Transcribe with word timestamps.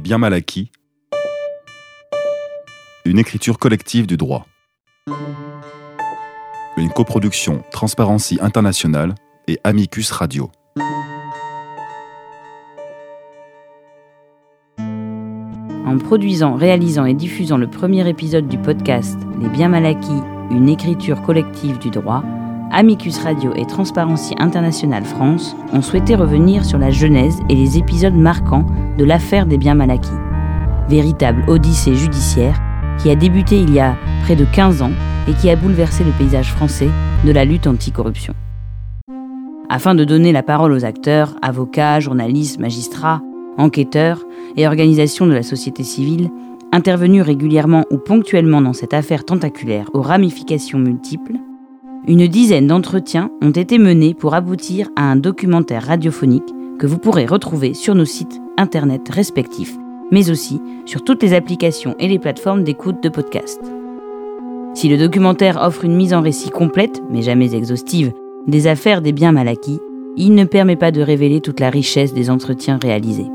Les 0.00 0.02
biens 0.02 0.16
mal 0.16 0.32
acquis. 0.32 0.72
Une 3.04 3.18
écriture 3.18 3.58
collective 3.58 4.06
du 4.06 4.16
droit. 4.16 4.46
Une 6.78 6.88
coproduction 6.88 7.62
Transparency 7.70 8.38
International 8.40 9.14
et 9.46 9.58
Amicus 9.62 10.10
Radio. 10.10 10.50
En 14.78 15.98
produisant, 15.98 16.54
réalisant 16.54 17.04
et 17.04 17.12
diffusant 17.12 17.58
le 17.58 17.68
premier 17.68 18.08
épisode 18.08 18.48
du 18.48 18.56
podcast 18.56 19.18
Les 19.38 19.50
biens 19.50 19.68
mal 19.68 19.84
acquis, 19.84 20.22
une 20.50 20.70
écriture 20.70 21.20
collective 21.20 21.78
du 21.78 21.90
droit, 21.90 22.24
Amicus 22.72 23.18
Radio 23.18 23.52
et 23.56 23.66
Transparency 23.66 24.34
International 24.38 25.04
France 25.04 25.56
ont 25.72 25.82
souhaité 25.82 26.14
revenir 26.14 26.64
sur 26.64 26.78
la 26.78 26.90
genèse 26.90 27.40
et 27.48 27.56
les 27.56 27.78
épisodes 27.78 28.14
marquants 28.14 28.64
de 28.96 29.04
l'affaire 29.04 29.46
des 29.46 29.58
biens 29.58 29.74
mal 29.74 29.90
acquis. 29.90 30.10
Véritable 30.88 31.42
odyssée 31.48 31.96
judiciaire 31.96 32.60
qui 32.98 33.10
a 33.10 33.16
débuté 33.16 33.58
il 33.60 33.74
y 33.74 33.80
a 33.80 33.96
près 34.22 34.36
de 34.36 34.44
15 34.44 34.82
ans 34.82 34.92
et 35.26 35.32
qui 35.32 35.50
a 35.50 35.56
bouleversé 35.56 36.04
le 36.04 36.12
paysage 36.12 36.52
français 36.52 36.90
de 37.24 37.32
la 37.32 37.44
lutte 37.44 37.66
anticorruption. 37.66 38.34
Afin 39.68 39.96
de 39.96 40.04
donner 40.04 40.30
la 40.30 40.44
parole 40.44 40.72
aux 40.72 40.84
acteurs, 40.84 41.34
avocats, 41.42 41.98
journalistes, 41.98 42.60
magistrats, 42.60 43.20
enquêteurs 43.58 44.22
et 44.56 44.68
organisations 44.68 45.26
de 45.26 45.34
la 45.34 45.42
société 45.42 45.82
civile, 45.82 46.30
intervenus 46.70 47.22
régulièrement 47.24 47.84
ou 47.90 47.98
ponctuellement 47.98 48.60
dans 48.60 48.74
cette 48.74 48.94
affaire 48.94 49.24
tentaculaire 49.24 49.90
aux 49.92 50.02
ramifications 50.02 50.78
multiples, 50.78 51.34
une 52.06 52.26
dizaine 52.26 52.66
d'entretiens 52.66 53.30
ont 53.42 53.50
été 53.50 53.78
menés 53.78 54.14
pour 54.14 54.34
aboutir 54.34 54.88
à 54.96 55.10
un 55.10 55.16
documentaire 55.16 55.86
radiophonique 55.86 56.54
que 56.78 56.86
vous 56.86 56.98
pourrez 56.98 57.26
retrouver 57.26 57.74
sur 57.74 57.94
nos 57.94 58.06
sites 58.06 58.40
internet 58.56 59.08
respectifs, 59.10 59.76
mais 60.10 60.30
aussi 60.30 60.60
sur 60.86 61.04
toutes 61.04 61.22
les 61.22 61.34
applications 61.34 61.94
et 61.98 62.08
les 62.08 62.18
plateformes 62.18 62.64
d'écoute 62.64 63.02
de 63.02 63.08
podcast. 63.08 63.60
Si 64.74 64.88
le 64.88 64.96
documentaire 64.96 65.58
offre 65.60 65.84
une 65.84 65.96
mise 65.96 66.14
en 66.14 66.22
récit 66.22 66.50
complète, 66.50 67.02
mais 67.10 67.22
jamais 67.22 67.54
exhaustive, 67.54 68.12
des 68.46 68.66
affaires 68.66 69.02
des 69.02 69.12
biens 69.12 69.32
mal 69.32 69.48
acquis, 69.48 69.80
il 70.16 70.34
ne 70.34 70.44
permet 70.44 70.76
pas 70.76 70.92
de 70.92 71.02
révéler 71.02 71.40
toute 71.40 71.60
la 71.60 71.70
richesse 71.70 72.14
des 72.14 72.30
entretiens 72.30 72.78
réalisés. 72.80 73.30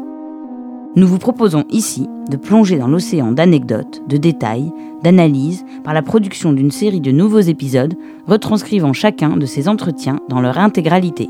Nous 0.95 1.08
vous 1.08 1.19
proposons 1.19 1.66
ici 1.69 2.08
de 2.31 2.38
plonger 2.38 2.77
dans 2.77 2.88
l'océan 2.88 3.31
d'anecdotes, 3.31 4.02
de 4.08 4.17
détails, 4.17 4.71
d'analyses 5.06 5.64
par 5.84 5.94
la 5.94 6.02
production 6.02 6.52
d'une 6.52 6.72
série 6.72 7.00
de 7.00 7.11
nouveaux 7.11 7.39
épisodes 7.39 7.94
retranscrivant 8.25 8.92
chacun 8.92 9.38
de 9.38 9.45
ces 9.45 9.70
entretiens 9.70 10.20
dans 10.30 10.42
leur 10.42 10.58
intégralité. 10.58 11.30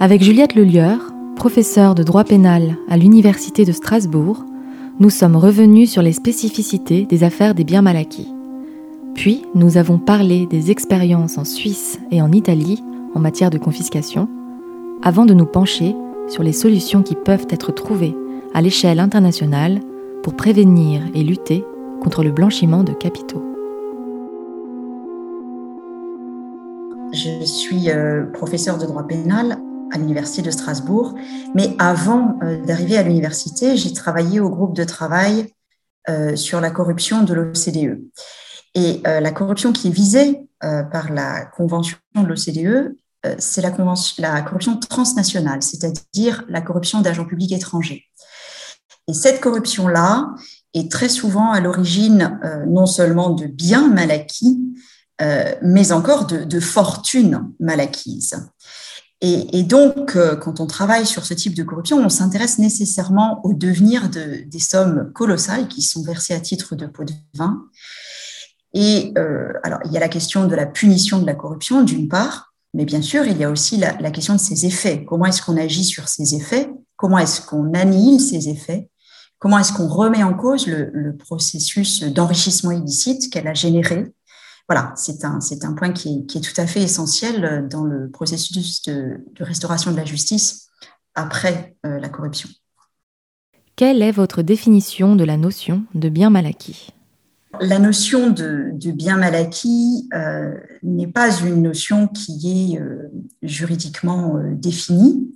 Avec 0.00 0.22
Juliette 0.22 0.54
Lelieur, 0.54 1.12
professeure 1.36 1.94
de 1.94 2.02
droit 2.02 2.24
pénal 2.24 2.76
à 2.88 2.96
l'Université 2.96 3.66
de 3.66 3.72
Strasbourg, 3.72 4.46
nous 5.00 5.10
sommes 5.10 5.36
revenus 5.36 5.90
sur 5.90 6.00
les 6.00 6.14
spécificités 6.14 7.04
des 7.04 7.24
affaires 7.24 7.54
des 7.54 7.64
biens 7.64 7.82
mal 7.82 7.96
acquis. 7.96 8.28
Puis, 9.14 9.42
nous 9.54 9.76
avons 9.76 9.98
parlé 9.98 10.46
des 10.46 10.70
expériences 10.70 11.36
en 11.36 11.44
Suisse 11.44 12.00
et 12.10 12.22
en 12.22 12.32
Italie 12.32 12.82
en 13.14 13.20
matière 13.20 13.50
de 13.50 13.58
confiscation, 13.58 14.30
avant 15.02 15.26
de 15.26 15.34
nous 15.34 15.44
pencher 15.44 15.94
sur 16.28 16.42
les 16.42 16.52
solutions 16.52 17.02
qui 17.02 17.16
peuvent 17.16 17.46
être 17.50 17.70
trouvées 17.70 18.16
à 18.54 18.62
l'échelle 18.62 18.98
internationale 18.98 19.80
pour 20.22 20.34
prévenir 20.34 21.02
et 21.14 21.22
lutter 21.22 21.64
contre 22.02 22.24
le 22.24 22.32
blanchiment 22.32 22.82
de 22.82 22.92
capitaux. 22.92 23.42
Je 27.12 27.44
suis 27.44 27.90
euh, 27.90 28.24
professeur 28.32 28.76
de 28.78 28.86
droit 28.86 29.06
pénal 29.06 29.58
à 29.92 29.98
l'Université 29.98 30.42
de 30.42 30.50
Strasbourg, 30.50 31.14
mais 31.54 31.76
avant 31.78 32.38
euh, 32.42 32.60
d'arriver 32.64 32.96
à 32.96 33.04
l'université, 33.04 33.76
j'ai 33.76 33.92
travaillé 33.92 34.40
au 34.40 34.50
groupe 34.50 34.74
de 34.74 34.82
travail 34.82 35.52
euh, 36.08 36.34
sur 36.34 36.60
la 36.60 36.70
corruption 36.70 37.22
de 37.22 37.34
l'OCDE. 37.34 38.02
Et 38.74 39.02
la 39.04 39.32
corruption 39.32 39.70
qui 39.70 39.88
est 39.88 39.90
visée 39.90 40.48
par 40.60 41.12
la 41.12 41.44
convention 41.44 41.98
de 42.16 42.26
l'OCDE, 42.26 42.96
c'est 43.36 43.60
la 43.60 43.70
corruption 44.40 44.78
transnationale, 44.78 45.62
c'est-à-dire 45.62 46.42
la 46.48 46.62
corruption 46.62 47.02
d'agents 47.02 47.26
publics 47.26 47.52
étrangers. 47.52 48.06
Et 49.08 49.12
cette 49.12 49.42
corruption-là 49.42 50.34
est 50.74 50.90
très 50.90 51.08
souvent 51.08 51.52
à 51.52 51.60
l'origine 51.60 52.38
non 52.66 52.86
seulement 52.86 53.30
de 53.30 53.46
biens 53.46 53.88
mal 53.88 54.10
acquis, 54.10 54.58
euh, 55.22 55.54
mais 55.62 55.92
encore 55.92 56.26
de, 56.26 56.60
fortunes 56.60 57.52
mal 57.60 57.80
acquises. 57.80 58.34
Et, 59.20 59.62
donc, 59.62 60.16
euh, 60.16 60.34
quand 60.34 60.58
on 60.58 60.66
travaille 60.66 61.06
sur 61.06 61.24
ce 61.24 61.32
type 61.32 61.54
de 61.54 61.62
corruption, 61.62 61.98
on 61.98 62.08
s'intéresse 62.08 62.58
nécessairement 62.58 63.40
au 63.44 63.54
devenir 63.54 64.10
de, 64.10 64.42
des 64.48 64.58
sommes 64.58 65.12
colossales 65.12 65.68
qui 65.68 65.80
sont 65.80 66.02
versées 66.02 66.34
à 66.34 66.40
titre 66.40 66.74
de 66.74 66.86
pot 66.86 67.04
de 67.04 67.12
vin. 67.34 67.62
Et 68.74 69.12
euh, 69.16 69.52
alors, 69.62 69.78
il 69.84 69.92
y 69.92 69.96
a 69.96 70.00
la 70.00 70.08
question 70.08 70.48
de 70.48 70.56
la 70.56 70.66
punition 70.66 71.20
de 71.20 71.26
la 71.26 71.34
corruption, 71.34 71.84
d'une 71.84 72.08
part, 72.08 72.52
mais 72.74 72.84
bien 72.84 73.02
sûr, 73.02 73.24
il 73.24 73.38
y 73.38 73.44
a 73.44 73.50
aussi 73.50 73.76
la, 73.76 74.10
question 74.10 74.34
de 74.34 74.40
ses 74.40 74.66
effets. 74.66 75.04
Comment 75.04 75.26
est-ce 75.26 75.42
qu'on 75.42 75.56
agit 75.56 75.84
sur 75.84 76.08
ces 76.08 76.34
effets? 76.34 76.68
Comment 76.96 77.18
est-ce 77.18 77.42
qu'on 77.42 77.74
annihile 77.74 78.20
ces 78.20 78.48
effets? 78.48 78.90
Comment 79.42 79.58
est-ce 79.58 79.72
qu'on 79.72 79.88
remet 79.88 80.22
en 80.22 80.34
cause 80.34 80.68
le, 80.68 80.92
le 80.94 81.16
processus 81.16 82.04
d'enrichissement 82.04 82.70
illicite 82.70 83.28
qu'elle 83.28 83.48
a 83.48 83.54
généré? 83.54 84.06
Voilà, 84.68 84.92
c'est 84.94 85.24
un, 85.24 85.40
un 85.62 85.72
point 85.72 85.90
qui 85.90 86.24
est, 86.32 86.40
tout 86.40 86.60
à 86.60 86.64
fait 86.68 86.80
essentiel 86.80 87.66
dans 87.68 87.82
le 87.82 88.08
processus 88.08 88.82
de, 88.82 89.18
restauration 89.40 89.90
de 89.90 89.96
la 89.96 90.04
justice 90.04 90.68
après 91.16 91.74
euh, 91.84 91.98
la 91.98 92.08
corruption. 92.08 92.50
Quelle 93.74 94.00
est 94.00 94.12
votre 94.12 94.42
définition 94.42 95.16
de 95.16 95.24
la 95.24 95.36
notion 95.36 95.82
de 95.92 96.08
bien 96.08 96.30
mal 96.30 96.46
acquis? 96.46 96.90
La 97.60 97.80
notion 97.80 98.30
de, 98.30 98.70
bien 98.92 99.16
mal 99.16 99.34
acquis 99.34 100.08
euh, 100.14 100.54
n'est 100.84 101.08
pas 101.08 101.36
une 101.40 101.62
notion 101.62 102.06
qui 102.06 102.76
est 102.76 102.80
euh, 102.80 103.10
juridiquement 103.42 104.40
définie. 104.52 105.34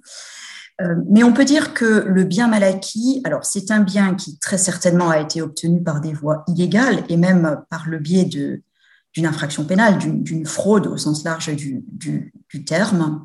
Mais 1.09 1.23
on 1.23 1.33
peut 1.33 1.45
dire 1.45 1.73
que 1.73 2.05
le 2.07 2.25
bien 2.25 2.49
mal 2.49 2.63
acquis, 2.63 3.23
alors 3.25 3.45
c'est 3.45 3.71
un 3.71 3.81
bien 3.81 4.15
qui 4.15 4.39
très 4.39 4.59
certainement 4.59 5.09
a 5.09 5.21
été 5.21 5.41
obtenu 5.41 5.83
par 5.83 6.01
des 6.01 6.13
voies 6.13 6.45
illégales 6.49 7.03
et 7.09 7.17
même 7.17 7.63
par 7.71 7.89
le 7.89 7.99
biais 7.99 8.25
d'une 8.25 9.27
infraction 9.27 9.65
pénale, 9.65 9.99
d'une 9.99 10.45
fraude 10.45 10.87
au 10.87 10.99
sens 10.99 11.25
large 11.25 11.55
du, 11.55 11.85
terme. 12.67 13.25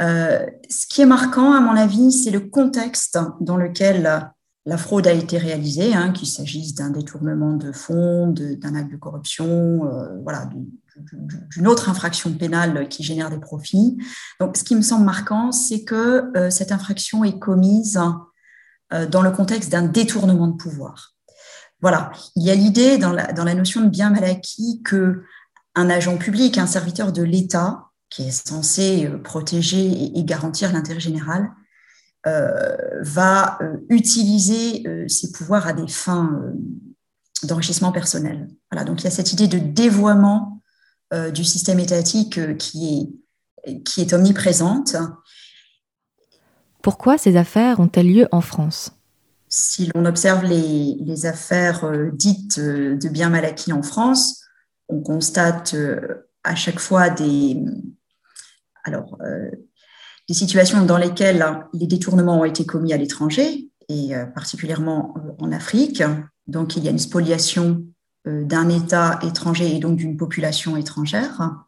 Euh, 0.00 0.46
ce 0.68 0.86
qui 0.86 1.02
est 1.02 1.06
marquant, 1.06 1.52
à 1.52 1.60
mon 1.60 1.76
avis, 1.76 2.12
c'est 2.12 2.30
le 2.30 2.40
contexte 2.40 3.18
dans 3.40 3.56
lequel 3.56 4.30
la 4.66 4.76
fraude 4.76 5.06
a 5.06 5.12
été 5.12 5.38
réalisée, 5.38 5.94
hein, 5.94 6.12
qu'il 6.12 6.28
s'agisse 6.28 6.74
d'un 6.74 6.90
détournement 6.90 7.52
de 7.52 7.72
fonds, 7.72 8.28
d'un 8.28 8.74
acte 8.74 8.90
de 8.90 8.96
corruption, 8.96 9.86
euh, 9.86 10.20
voilà, 10.22 10.48
d'une 10.96 11.66
autre 11.66 11.88
infraction 11.88 12.32
pénale 12.32 12.88
qui 12.88 13.02
génère 13.02 13.30
des 13.30 13.38
profits. 13.38 13.96
Donc, 14.40 14.56
ce 14.56 14.64
qui 14.64 14.76
me 14.76 14.82
semble 14.82 15.04
marquant, 15.04 15.52
c'est 15.52 15.84
que 15.84 16.30
euh, 16.36 16.50
cette 16.50 16.72
infraction 16.72 17.24
est 17.24 17.38
commise 17.38 18.00
dans 19.10 19.22
le 19.22 19.32
contexte 19.32 19.72
d'un 19.72 19.82
détournement 19.82 20.46
de 20.46 20.56
pouvoir. 20.56 21.14
Voilà, 21.84 22.12
il 22.34 22.44
y 22.44 22.50
a 22.50 22.54
l'idée 22.54 22.96
dans 22.96 23.12
la, 23.12 23.54
notion 23.54 23.82
de 23.82 23.88
bien 23.88 24.08
mal 24.08 24.24
acquis 24.24 24.80
que 24.82 25.22
un 25.74 25.90
agent 25.90 26.16
public, 26.16 26.56
un 26.56 26.66
serviteur 26.66 27.12
de 27.12 27.22
l'État, 27.22 27.90
qui 28.08 28.22
est 28.22 28.48
censé 28.48 29.06
euh, 29.06 29.18
protéger 29.18 30.16
et, 30.16 30.24
garantir 30.24 30.72
l'intérêt 30.72 31.00
général, 31.00 31.50
euh, 32.26 32.74
va 33.02 33.58
euh, 33.60 33.76
utiliser 33.90 34.82
ses 35.08 35.30
pouvoirs 35.32 35.66
à 35.66 35.74
des 35.74 35.86
fins 35.86 36.40
d'enrichissement 37.42 37.92
personnel. 37.92 38.48
Voilà, 38.70 38.86
donc 38.86 39.02
il 39.02 39.04
y 39.04 39.08
a 39.08 39.10
cette 39.10 39.34
idée 39.34 39.48
de 39.48 39.58
dévoiement 39.58 40.53
du 41.32 41.44
système 41.44 41.80
étatique 41.80 42.56
qui 42.56 43.14
est, 43.66 43.82
qui 43.82 44.00
est 44.00 44.12
omniprésente. 44.12 44.96
Pourquoi 46.82 47.16
ces 47.16 47.36
affaires 47.36 47.80
ont-elles 47.80 48.12
lieu 48.12 48.28
en 48.30 48.42
France? 48.42 48.92
Si 49.48 49.88
l'on 49.94 50.04
observe 50.04 50.44
les, 50.44 51.26
affaires 51.26 51.84
euh, 51.84 52.10
dites 52.12 52.58
euh, 52.58 52.96
de 52.96 53.08
biens 53.08 53.30
mal 53.30 53.44
acquis 53.44 53.72
en 53.72 53.82
France, 53.82 54.42
on 54.88 55.00
constate 55.00 55.74
euh, 55.74 56.28
à 56.42 56.54
chaque 56.56 56.80
fois 56.80 57.08
des, 57.08 57.56
alors, 58.82 59.16
des 60.28 60.34
situations 60.34 60.84
dans 60.84 60.98
lesquelles 60.98 61.42
les 61.72 61.86
détournements 61.86 62.40
ont 62.40 62.44
été 62.44 62.66
commis 62.66 62.92
à 62.92 62.98
l'étranger, 62.98 63.70
et 63.88 64.12
particulièrement 64.34 65.14
en 65.38 65.52
Afrique. 65.52 66.02
Donc, 66.46 66.76
il 66.76 66.84
y 66.84 66.88
a 66.88 66.90
une 66.90 66.98
spoliation 66.98 67.86
d'un 68.26 68.68
État 68.68 69.18
étranger 69.22 69.76
et 69.76 69.78
donc 69.78 69.96
d'une 69.96 70.16
population 70.16 70.76
étrangère. 70.76 71.64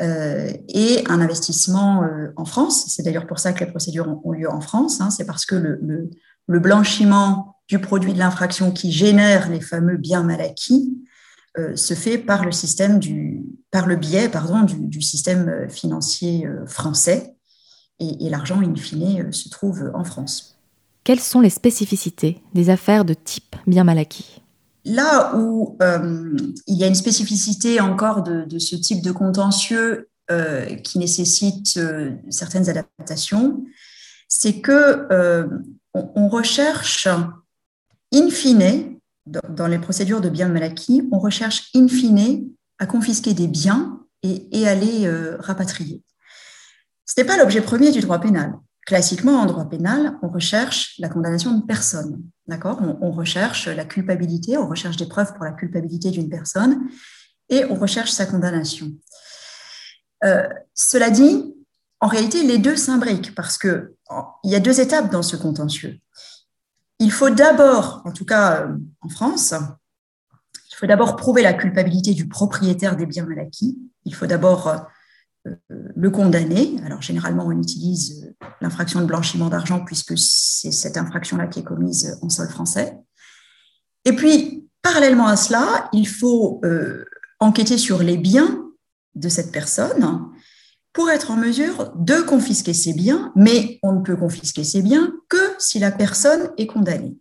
et 0.00 1.04
un 1.08 1.20
investissement 1.20 2.04
en 2.36 2.44
France. 2.44 2.86
C'est 2.88 3.02
d'ailleurs 3.02 3.26
pour 3.26 3.38
ça 3.38 3.52
que 3.52 3.64
les 3.64 3.70
procédures 3.70 4.20
ont, 4.24 4.32
lieu 4.32 4.50
en 4.50 4.60
France. 4.60 5.00
Hein. 5.00 5.10
C'est 5.10 5.24
parce 5.24 5.46
que 5.46 5.54
le, 5.54 6.10
blanchiment 6.58 7.56
du 7.68 7.78
produit 7.78 8.12
de 8.12 8.18
l'infraction 8.18 8.72
qui 8.72 8.90
génère 8.90 9.48
les 9.50 9.60
fameux 9.60 9.96
biens 9.96 10.22
mal 10.22 10.40
acquis 10.40 10.98
euh, 11.58 11.74
se 11.76 11.94
fait 11.94 12.18
par 12.18 12.44
le 12.44 12.52
système 12.52 12.98
du, 12.98 13.42
par 13.70 13.86
le 13.86 13.96
biais 13.96 14.28
pardon, 14.28 14.62
du, 14.62 15.02
système 15.02 15.48
euh, 15.48 15.68
financier 15.68 16.46
euh, 16.46 16.66
français 16.66 17.34
et, 17.98 18.28
l'argent 18.28 18.60
in 18.60 18.76
fine 18.76 19.32
se 19.32 19.48
trouve 19.48 19.90
en 19.94 20.04
France. 20.04 20.60
Quelles 21.02 21.20
sont 21.20 21.40
les 21.40 21.50
spécificités 21.50 22.42
des 22.54 22.70
affaires 22.70 23.04
de 23.04 23.14
type 23.14 23.56
bien 23.66 23.82
mal 23.82 23.98
acquis? 23.98 24.42
Là 24.88 25.36
où 25.36 25.76
euh, 25.82 26.34
il 26.66 26.76
y 26.76 26.82
a 26.82 26.86
une 26.86 26.94
spécificité 26.94 27.78
encore 27.78 28.22
de, 28.22 28.58
ce 28.58 28.74
type 28.74 29.02
de 29.02 29.12
contentieux 29.12 30.08
euh, 30.30 30.64
qui 30.76 30.98
nécessite 30.98 31.76
euh, 31.76 32.12
certaines 32.30 32.70
adaptations, 32.70 33.64
c'est 34.28 34.60
que 34.62 35.06
on, 35.92 36.28
recherche 36.28 37.06
in 38.14 38.30
fine, 38.30 38.98
dans, 39.26 39.66
les 39.66 39.78
procédures 39.78 40.22
de 40.22 40.30
bien 40.30 40.48
mal 40.48 40.62
acquis, 40.62 41.06
on 41.12 41.18
recherche 41.18 41.68
in 41.74 41.88
fine 41.88 42.48
à 42.78 42.86
confisquer 42.86 43.34
des 43.34 43.46
biens 43.46 44.00
et, 44.22 44.48
et 44.58 44.66
à 44.68 44.74
les 44.74 45.10
rapatrier. 45.38 46.02
Ce 47.04 47.14
n'est 47.20 47.26
pas 47.26 47.36
l'objet 47.36 47.60
premier 47.60 47.90
du 47.90 48.00
droit 48.00 48.20
pénal. 48.20 48.54
Classiquement, 48.88 49.42
en 49.42 49.44
droit 49.44 49.66
pénal, 49.66 50.16
on 50.22 50.30
recherche 50.30 50.94
la 50.98 51.10
condamnation 51.10 51.50
d'une 51.50 51.66
personne. 51.66 52.22
D'accord? 52.46 52.80
On, 53.02 53.10
recherche 53.10 53.68
la 53.68 53.84
culpabilité, 53.84 54.56
on 54.56 54.66
recherche 54.66 54.96
des 54.96 55.04
preuves 55.04 55.34
pour 55.34 55.44
la 55.44 55.52
culpabilité 55.52 56.10
d'une 56.10 56.30
personne 56.30 56.88
et 57.50 57.66
on 57.66 57.74
recherche 57.74 58.10
sa 58.10 58.24
condamnation. 58.24 58.86
Euh, 60.24 60.48
cela 60.72 61.10
dit, 61.10 61.54
en 62.00 62.06
réalité, 62.06 62.42
les 62.44 62.56
deux 62.56 62.76
s'imbriquent 62.76 63.34
parce 63.34 63.58
qu'il 63.58 63.90
y 64.44 64.54
a 64.54 64.60
deux 64.60 64.80
étapes 64.80 65.10
dans 65.10 65.22
ce 65.22 65.36
contentieux. 65.36 65.98
Il 66.98 67.12
faut 67.12 67.28
d'abord, 67.28 68.00
en 68.06 68.12
tout 68.12 68.24
cas 68.24 68.62
euh, 68.62 68.78
en 69.02 69.10
France, 69.10 69.52
il 70.72 70.76
faut 70.76 70.86
d'abord 70.86 71.16
prouver 71.16 71.42
la 71.42 71.52
culpabilité 71.52 72.14
du 72.14 72.26
propriétaire 72.26 72.96
des 72.96 73.04
biens 73.04 73.26
mal 73.26 73.40
acquis. 73.40 73.78
Il 74.06 74.14
faut 74.14 74.26
d'abord 74.26 74.68
euh, 74.68 74.78
le 75.68 76.10
condamner. 76.10 76.76
Alors 76.84 77.02
généralement, 77.02 77.46
on 77.46 77.60
utilise 77.60 78.24
euh, 78.24 78.46
l'infraction 78.60 79.00
de 79.00 79.06
blanchiment 79.06 79.48
d'argent 79.48 79.84
puisque 79.84 80.16
c'est 80.16 80.72
cette 80.72 80.96
infraction-là 80.96 81.46
qui 81.46 81.60
est 81.60 81.64
commise 81.64 82.18
en 82.22 82.28
sol 82.28 82.48
français. 82.48 82.96
Et 84.04 84.12
puis, 84.12 84.68
parallèlement 84.82 85.26
à 85.26 85.36
cela, 85.36 85.88
il 85.92 86.08
faut 86.08 86.60
euh, 86.64 87.04
enquêter 87.40 87.78
sur 87.78 88.02
les 88.02 88.16
biens 88.16 88.64
de 89.14 89.28
cette 89.28 89.52
personne 89.52 90.30
pour 90.92 91.10
être 91.10 91.30
en 91.30 91.36
mesure 91.36 91.92
de 91.96 92.20
confisquer 92.22 92.74
ses 92.74 92.92
biens, 92.92 93.32
mais 93.36 93.78
on 93.82 93.92
ne 93.92 94.02
peut 94.02 94.16
confisquer 94.16 94.64
ses 94.64 94.82
biens 94.82 95.12
que 95.28 95.54
si 95.58 95.78
la 95.78 95.92
personne 95.92 96.50
est 96.56 96.66
condamnée. 96.66 97.16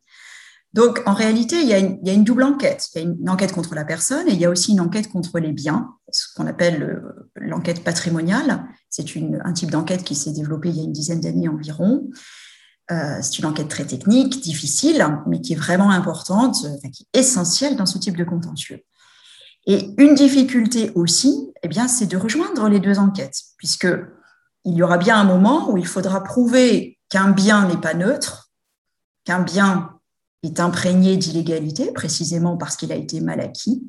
Donc, 0.74 1.02
en 1.06 1.14
réalité, 1.14 1.62
il 1.62 1.68
y, 1.68 1.74
a 1.74 1.78
une, 1.78 2.24
double 2.24 2.44
enquête. 2.44 2.90
Il 2.94 3.02
y 3.02 3.06
a 3.06 3.08
une 3.08 3.30
enquête 3.30 3.54
contre 3.54 3.74
la 3.74 3.86
personne 3.86 4.28
et 4.28 4.34
il 4.34 4.40
y 4.40 4.46
a 4.46 4.50
aussi 4.50 4.74
une 4.74 4.82
enquête 4.82 5.10
contre 5.10 5.40
les 5.40 5.52
biens, 5.52 5.90
ce 6.12 6.28
qu'on 6.36 6.46
appelle 6.46 6.84
euh, 6.84 7.30
l'enquête 7.36 7.84
patrimoniale. 7.84 8.66
C'est 8.90 9.06
un 9.44 9.54
type 9.54 9.72
d'enquête 9.72 10.04
qui 10.04 10.14
s'est 10.14 10.34
développé 10.34 10.70
il 10.70 10.78
y 10.78 10.82
a 10.82 10.84
une 10.84 10.92
dizaine 10.92 11.22
d'années 11.22 11.48
environ. 11.48 12.10
Euh, 12.92 13.18
c'est 13.22 13.40
une 13.40 13.46
enquête 13.46 13.70
très 13.70 13.86
technique, 13.86 14.42
difficile, 14.42 15.06
mais 15.28 15.42
qui 15.42 15.54
est 15.54 15.58
vraiment 15.58 15.90
importante, 15.90 16.66
qui 16.94 17.08
est 17.14 17.20
essentielle 17.20 17.76
dans 17.76 17.86
ce 17.86 17.98
type 17.98 18.18
de 18.18 18.24
contentieux. 18.24 18.84
Et 19.66 19.94
une 19.98 20.16
difficulté 20.16 20.92
aussi, 20.96 21.52
eh 21.64 21.68
bien, 21.68 21.88
c'est 21.88 22.06
de 22.06 22.18
rejoindre 22.18 22.70
les 22.70 22.80
deux 22.80 23.00
enquêtes, 23.00 23.42
puisque 23.58 23.88
il 24.64 24.76
y 24.76 24.84
aura 24.84 24.98
bien 24.98 25.18
un 25.18 25.26
moment 25.26 25.70
où 25.70 25.78
il 25.78 25.86
faudra 25.86 26.24
prouver 26.24 26.98
qu'un 27.10 27.32
bien 27.32 27.68
n'est 27.68 27.82
pas 27.82 27.94
neutre, 27.94 28.52
qu'un 29.26 29.42
bien 29.42 29.97
est 30.44 30.60
imprégné 30.60 31.18
d'illégalité, 31.18 31.92
précisément 31.92 32.58
parce 32.58 32.76
qu'il 32.76 32.92
a 32.92 32.96
été 32.96 33.22
mal 33.22 33.40
acquis, 33.40 33.84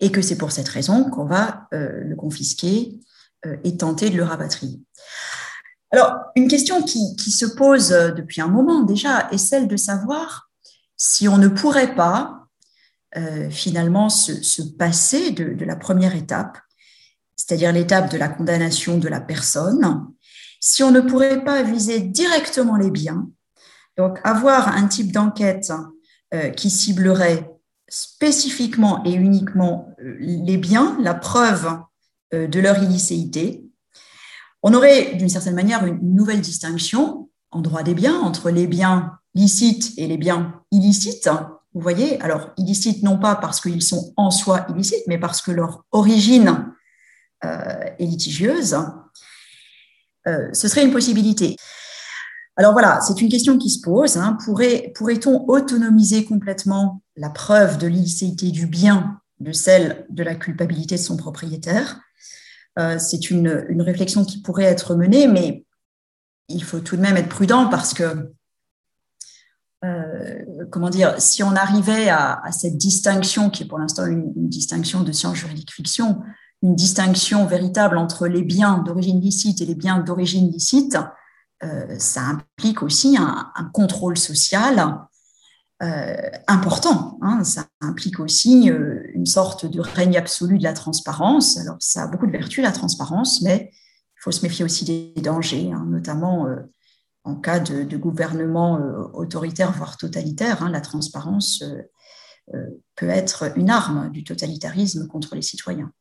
et 0.00 0.10
que 0.10 0.22
c'est 0.22 0.36
pour 0.36 0.52
cette 0.52 0.68
raison 0.68 1.04
qu'on 1.10 1.24
va 1.24 1.68
euh, 1.72 2.04
le 2.04 2.16
confisquer 2.16 2.98
euh, 3.46 3.56
et 3.64 3.76
tenter 3.76 4.10
de 4.10 4.16
le 4.16 4.24
rapatrier. 4.24 4.80
Alors, 5.90 6.16
une 6.34 6.48
question 6.48 6.82
qui, 6.82 7.16
se 7.30 7.46
pose 7.46 7.92
euh, 7.92 8.10
depuis 8.10 8.40
un 8.40 8.48
moment 8.48 8.82
déjà 8.82 9.28
est 9.30 9.38
celle 9.38 9.68
de 9.68 9.76
savoir 9.76 10.50
si 10.96 11.28
on 11.28 11.38
ne 11.38 11.48
pourrait 11.48 11.94
pas 11.94 12.32
finalement 13.50 14.10
se, 14.10 14.60
passer 14.76 15.30
de, 15.30 15.54
de, 15.54 15.64
la 15.64 15.76
première 15.76 16.14
étape, 16.14 16.58
c'est-à-dire 17.34 17.72
l'étape 17.72 18.10
de 18.10 18.18
la 18.18 18.28
condamnation 18.28 18.98
de 18.98 19.08
la 19.08 19.22
personne, 19.22 20.06
si 20.60 20.82
on 20.82 20.90
ne 20.90 21.00
pourrait 21.00 21.42
pas 21.42 21.62
viser 21.62 22.00
directement 22.00 22.76
les 22.76 22.90
biens 22.90 23.26
donc, 23.96 24.18
avoir 24.24 24.68
un 24.68 24.86
type 24.86 25.12
d'enquête 25.12 25.72
euh, 26.34 26.50
qui 26.50 26.70
ciblerait 26.70 27.50
spécifiquement 27.88 29.02
et 29.04 29.14
uniquement 29.14 29.94
euh, 30.00 30.16
les 30.18 30.56
biens, 30.56 30.98
la 31.00 31.14
preuve 31.14 31.78
euh, 32.34 32.46
de 32.46 32.60
leur 32.60 32.82
illicéité, 32.82 33.64
on 34.62 34.74
aurait 34.74 35.14
d'une 35.14 35.28
certaine 35.28 35.54
manière 35.54 35.86
une 35.86 36.14
nouvelle 36.14 36.40
distinction 36.40 37.30
en 37.52 37.60
droit 37.60 37.82
des 37.82 37.94
biens 37.94 38.18
entre 38.18 38.50
les 38.50 38.66
biens 38.66 39.18
licites 39.34 39.92
et 39.96 40.06
les 40.06 40.18
biens 40.18 40.60
illicites. 40.72 41.30
Vous 41.72 41.80
voyez, 41.80 42.20
alors 42.20 42.50
illicites 42.56 43.02
non 43.02 43.18
pas 43.18 43.36
parce 43.36 43.60
qu'ils 43.60 43.82
sont 43.82 44.12
en 44.16 44.30
soi 44.30 44.66
illicites, 44.70 45.04
mais 45.06 45.18
parce 45.18 45.40
que 45.40 45.52
leur 45.52 45.84
origine 45.92 46.72
est 47.42 48.04
litigieuse. 48.04 48.76
ce 50.24 50.68
serait 50.68 50.84
une 50.84 50.92
possibilité. 50.92 51.54
Alors 52.58 52.72
voilà, 52.72 53.00
c'est 53.02 53.20
une 53.20 53.28
question 53.28 53.58
qui 53.58 53.68
se 53.68 53.80
pose. 53.80 54.16
Hein. 54.16 54.38
Pourrait, 54.44 54.92
on 55.26 55.44
autonomiser 55.48 56.24
complètement 56.24 57.02
la 57.16 57.28
preuve 57.28 57.76
de 57.76 57.86
l'illicéité 57.86 58.50
du 58.50 58.66
bien 58.66 59.20
de 59.40 59.52
celle 59.52 60.06
de 60.08 60.22
la 60.22 60.34
culpabilité 60.34 60.94
de 60.94 61.00
son 61.00 61.18
propriétaire? 61.18 62.00
Euh, 62.78 62.98
C'est 62.98 63.30
une, 63.30 63.48
réflexion 63.80 64.24
qui 64.24 64.40
pourrait 64.40 64.64
être 64.64 64.94
menée, 64.94 65.28
mais 65.28 65.66
il 66.48 66.64
faut 66.64 66.80
tout 66.80 66.96
de 66.96 67.02
même 67.02 67.18
être 67.18 67.28
prudent 67.28 67.68
parce 67.68 67.92
que, 67.92 68.32
euh, 69.84 70.44
comment 70.70 70.88
dire, 70.88 71.20
si 71.20 71.42
on 71.42 71.54
arrivait 71.54 72.08
à, 72.08 72.40
cette 72.52 72.78
distinction, 72.78 73.50
qui 73.50 73.64
est 73.64 73.66
pour 73.66 73.78
l'instant 73.78 74.06
une, 74.06 74.32
une 74.34 74.48
distinction 74.48 75.02
de 75.02 75.12
science 75.12 75.36
juridique 75.36 75.72
fiction, 75.72 76.22
une 76.62 76.74
distinction 76.74 77.44
véritable 77.44 77.98
entre 77.98 78.26
les 78.26 78.42
biens 78.42 78.78
d'origine 78.78 79.20
licite 79.20 79.60
et 79.60 79.66
les 79.66 79.74
biens 79.74 79.98
d'origine 79.98 80.50
licite, 80.50 80.96
euh, 81.62 81.98
ça 81.98 82.22
implique 82.22 82.82
aussi 82.82 83.16
un, 83.16 83.50
contrôle 83.72 84.18
social 84.18 84.98
euh, 85.82 86.30
important. 86.46 87.18
Hein. 87.22 87.44
Ça 87.44 87.66
implique 87.80 88.20
aussi 88.20 88.70
euh, 88.70 89.02
une 89.14 89.26
sorte 89.26 89.64
de 89.66 89.80
règne 89.80 90.16
absolu 90.16 90.58
de 90.58 90.62
la 90.62 90.74
transparence. 90.74 91.56
Alors, 91.58 91.76
ça 91.80 92.02
a 92.02 92.06
beaucoup 92.08 92.26
de 92.26 92.32
vertus, 92.32 92.62
la 92.62 92.72
transparence, 92.72 93.40
mais 93.42 93.70
il 93.72 94.20
faut 94.20 94.32
se 94.32 94.42
méfier 94.42 94.64
aussi 94.64 94.84
des 94.84 95.22
dangers, 95.22 95.72
hein, 95.72 95.86
notamment 95.88 96.46
en 97.24 97.36
cas 97.36 97.58
de, 97.58 97.96
gouvernement 97.96 98.80
autoritaire, 99.14 99.72
voire 99.72 99.96
totalitaire. 99.96 100.62
Hein. 100.62 100.70
la 100.70 100.80
transparence 100.80 101.64
peut 102.96 103.08
être 103.08 103.56
une 103.56 103.70
arme 103.70 104.10
du 104.10 104.24
totalitarisme 104.24 105.06
contre 105.06 105.34
les 105.34 105.42
citoyens. 105.42 105.92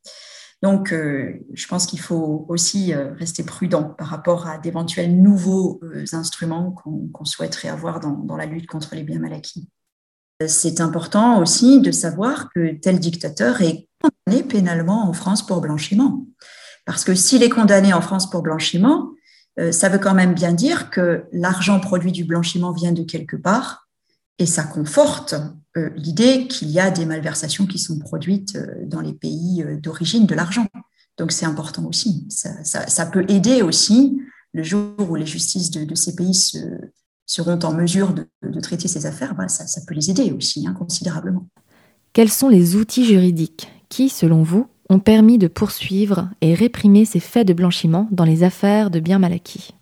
Donc, 0.62 0.93
euh, 0.93 1.45
je 1.53 1.67
pense 1.67 1.85
qu'il 1.85 2.00
faut 2.00 2.45
aussi 2.50 2.93
euh, 2.93 3.13
rester 3.13 3.43
prudent 3.43 3.83
par 3.83 4.07
rapport 4.07 4.47
à 4.47 4.57
d'éventuels 4.57 5.15
nouveaux 5.15 5.79
euh, 5.83 6.05
instruments 6.13 6.71
qu'on 6.71 7.25
souhaiterait 7.25 7.67
avoir 7.67 8.00
dans, 8.00 8.35
la 8.35 8.45
lutte 8.45 8.67
contre 8.67 8.95
les 8.95 9.03
biens 9.03 9.19
mal 9.19 9.33
acquis. 9.33 9.69
C'est 10.47 10.81
important 10.81 11.39
aussi 11.39 11.79
de 11.81 11.91
savoir 11.91 12.50
que 12.53 12.74
tel 12.75 13.00
dictateur 13.00 13.62
est 13.62 13.88
condamné 14.01 14.43
pénalement 14.43 15.07
en 15.07 15.13
France 15.13 15.45
pour 15.45 15.62
blanchiment. 15.62 16.25
Parce 16.85 17.03
que 17.03 17.15
s'il 17.15 17.41
est 17.43 17.50
condamné 17.50 17.93
en 17.93 18.01
France 18.01 18.29
pour 18.29 18.41
blanchiment, 18.41 19.12
ça 19.71 19.88
veut 19.88 19.97
quand 19.97 20.13
même 20.13 20.33
bien 20.33 20.51
dire 20.51 20.89
que 20.89 21.24
l'argent 21.31 21.79
produit 21.79 22.12
du 22.12 22.25
blanchiment 22.25 22.74
vient 22.74 22.91
de 22.91 23.03
quelque 23.03 23.38
part 23.38 23.84
et 24.39 24.45
ça 24.45 24.63
conforte 24.63 25.35
euh, 25.77 25.89
l'idée 25.95 26.47
qu'il 26.47 26.69
y 26.69 26.79
a 26.79 26.91
des 26.91 27.05
malversations 27.05 27.65
qui 27.65 27.79
sont 27.79 27.99
produites 27.99 28.55
euh, 28.55 28.85
dans 28.85 29.01
les 29.01 29.13
pays 29.13 29.63
euh, 29.63 29.77
d'origine 29.77 30.25
de 30.25 30.35
l'argent. 30.35 30.67
Donc 31.17 31.31
c'est 31.31 31.45
important 31.45 31.85
aussi. 31.85 32.27
Ça, 32.29 33.05
peut 33.05 33.25
aider 33.29 33.61
aussi 33.61 34.19
le 34.53 34.63
jour 34.63 34.93
où 35.09 35.15
les 35.15 35.25
justices 35.25 35.71
de, 35.71 35.95
ces 35.95 36.13
pays 36.13 36.33
seront 37.25 37.59
en 37.59 37.73
mesure 37.73 38.13
de, 38.13 38.59
traiter 38.59 38.89
ces 38.89 39.05
affaires, 39.05 39.33
bah, 39.33 39.47
ça, 39.47 39.81
peut 39.87 39.93
les 39.93 40.09
aider 40.09 40.33
aussi 40.33 40.67
hein, 40.67 40.73
considérablement. 40.73 41.47
Quels 42.11 42.31
sont 42.31 42.49
les 42.49 42.75
outils 42.75 43.05
juridiques 43.05 43.71
qui, 43.87 44.09
selon 44.09 44.43
vous, 44.43 44.67
ont 44.89 44.99
permis 44.99 45.37
de 45.37 45.47
poursuivre 45.47 46.29
et 46.41 46.53
réprimer 46.53 47.05
ces 47.05 47.21
faits 47.21 47.47
de 47.47 47.53
blanchiment 47.53 48.09
dans 48.11 48.25
les 48.25 48.43
affaires 48.43 48.89
de 48.89 48.99
biens 48.99 49.19
mal 49.19 49.31
acquis? 49.31 49.73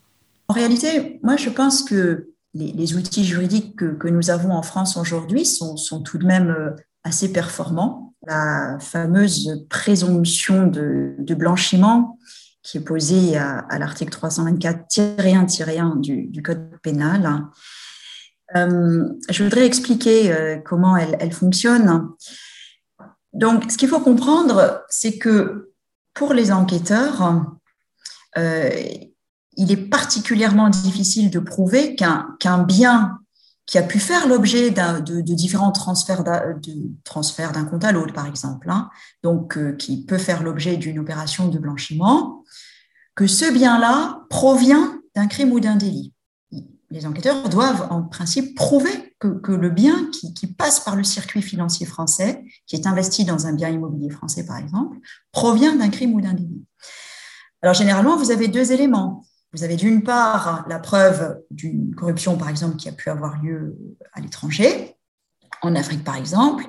En 0.49 0.53
réalité, 0.53 1.19
moi 1.23 1.35
je 1.35 1.49
pense 1.49 1.81
que 1.81 2.32
les, 2.53 2.95
outils 2.95 3.25
juridiques 3.25 3.75
que, 3.75 4.07
nous 4.07 4.29
avons 4.29 4.51
en 4.51 4.61
France 4.61 4.97
aujourd'hui 4.97 5.45
sont, 5.45 5.75
tout 6.03 6.17
de 6.17 6.25
même 6.25 6.49
euh, 6.49 6.71
assez 7.03 7.31
performants. 7.31 8.13
La 8.27 8.77
fameuse 8.79 9.65
présomption 9.69 10.67
de, 10.67 11.15
blanchiment 11.33 12.17
qui 12.61 12.77
est 12.77 12.81
posée 12.81 13.37
à, 13.37 13.65
l'article 13.77 14.17
324-1-1 14.17 15.99
du, 15.99 16.41
Code 16.41 16.69
pénal. 16.81 17.43
Euh, 18.55 19.09
je 19.29 19.43
voudrais 19.43 19.65
expliquer 19.65 20.31
euh, 20.31 20.57
comment 20.63 20.95
elle, 20.95 21.33
fonctionne. 21.33 22.09
Donc, 23.33 23.69
ce 23.69 23.77
qu'il 23.77 23.89
faut 23.89 23.99
comprendre, 23.99 24.83
c'est 24.89 25.17
que 25.17 25.73
pour 26.13 26.33
les 26.33 26.51
enquêteurs, 26.51 27.57
il 29.57 29.71
est 29.71 29.89
particulièrement 29.89 30.69
difficile 30.69 31.29
de 31.29 31.39
prouver 31.39 31.95
qu'un 31.95 32.63
bien 32.63 33.19
qui 33.65 33.77
a 33.77 33.83
pu 33.83 33.99
faire 33.99 34.27
l'objet 34.27 34.71
de, 34.71 35.21
différents 35.21 35.71
transferts 35.71 36.23
d'un 36.23 37.65
compte 37.65 37.83
à 37.83 37.91
l'autre, 37.91 38.13
par 38.13 38.27
exemple, 38.27 38.69
hein, 38.69 38.89
donc 39.23 39.57
euh, 39.57 39.73
qui 39.73 40.05
peut 40.05 40.17
faire 40.17 40.43
l'objet 40.43 40.75
d'une 40.75 40.99
opération 40.99 41.47
de 41.47 41.57
blanchiment, 41.57 42.43
que 43.15 43.25
ce 43.25 43.51
bien-là 43.51 44.25
provient 44.29 44.99
d'un 45.15 45.27
crime 45.27 45.53
ou 45.53 45.59
d'un 45.59 45.75
délit. 45.75 46.13
Les 46.89 47.05
enquêteurs 47.07 47.49
doivent 47.49 47.87
en 47.89 48.03
principe 48.03 48.55
prouver 48.55 49.15
que, 49.19 49.51
le 49.51 49.69
bien 49.69 50.09
qui, 50.11 50.33
qui, 50.33 50.47
passe 50.47 50.81
par 50.81 50.97
le 50.97 51.03
circuit 51.03 51.41
financier 51.41 51.85
français, 51.85 52.43
qui 52.67 52.75
est 52.75 52.85
investi 52.85 53.23
dans 53.23 53.47
un 53.47 53.53
bien 53.53 53.69
immobilier 53.69 54.09
français 54.09 54.45
par 54.45 54.57
exemple, 54.57 54.97
provient 55.31 55.75
d'un 55.75 55.89
crime 55.89 56.13
ou 56.13 56.21
d'un 56.21 56.33
délit. 56.33 56.65
Alors 57.61 57.73
généralement, 57.73 58.17
vous 58.17 58.31
avez 58.31 58.49
deux 58.49 58.73
éléments. 58.73 59.23
Vous 59.53 59.63
avez 59.63 59.75
d'une 59.75 60.03
part 60.03 60.65
la 60.67 60.79
preuve 60.79 61.39
d'une 61.51 61.93
corruption, 61.95 62.37
par 62.37 62.49
exemple, 62.49 62.75
qui 62.75 62.89
a 62.89 62.91
pu 62.91 63.09
avoir 63.09 63.41
lieu 63.41 63.77
à 64.13 64.19
l'étranger, 64.19 64.95
en 65.61 65.75
Afrique 65.75 66.03
par 66.03 66.15
exemple, 66.15 66.65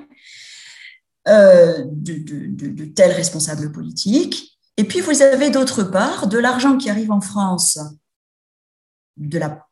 euh, 1.27 1.83
de, 1.87 2.85
tels 2.85 3.11
responsables 3.11 3.71
politiques. 3.71 4.59
Et 4.77 4.83
puis 4.83 5.01
vous 5.01 5.21
avez 5.23 5.49
d'autre 5.49 5.83
part 5.83 6.27
de 6.27 6.37
l'argent 6.37 6.77
qui 6.77 6.89
arrive 6.89 7.11
en 7.11 7.21
France 7.21 7.79
de 9.17 9.39
la, 9.39 9.65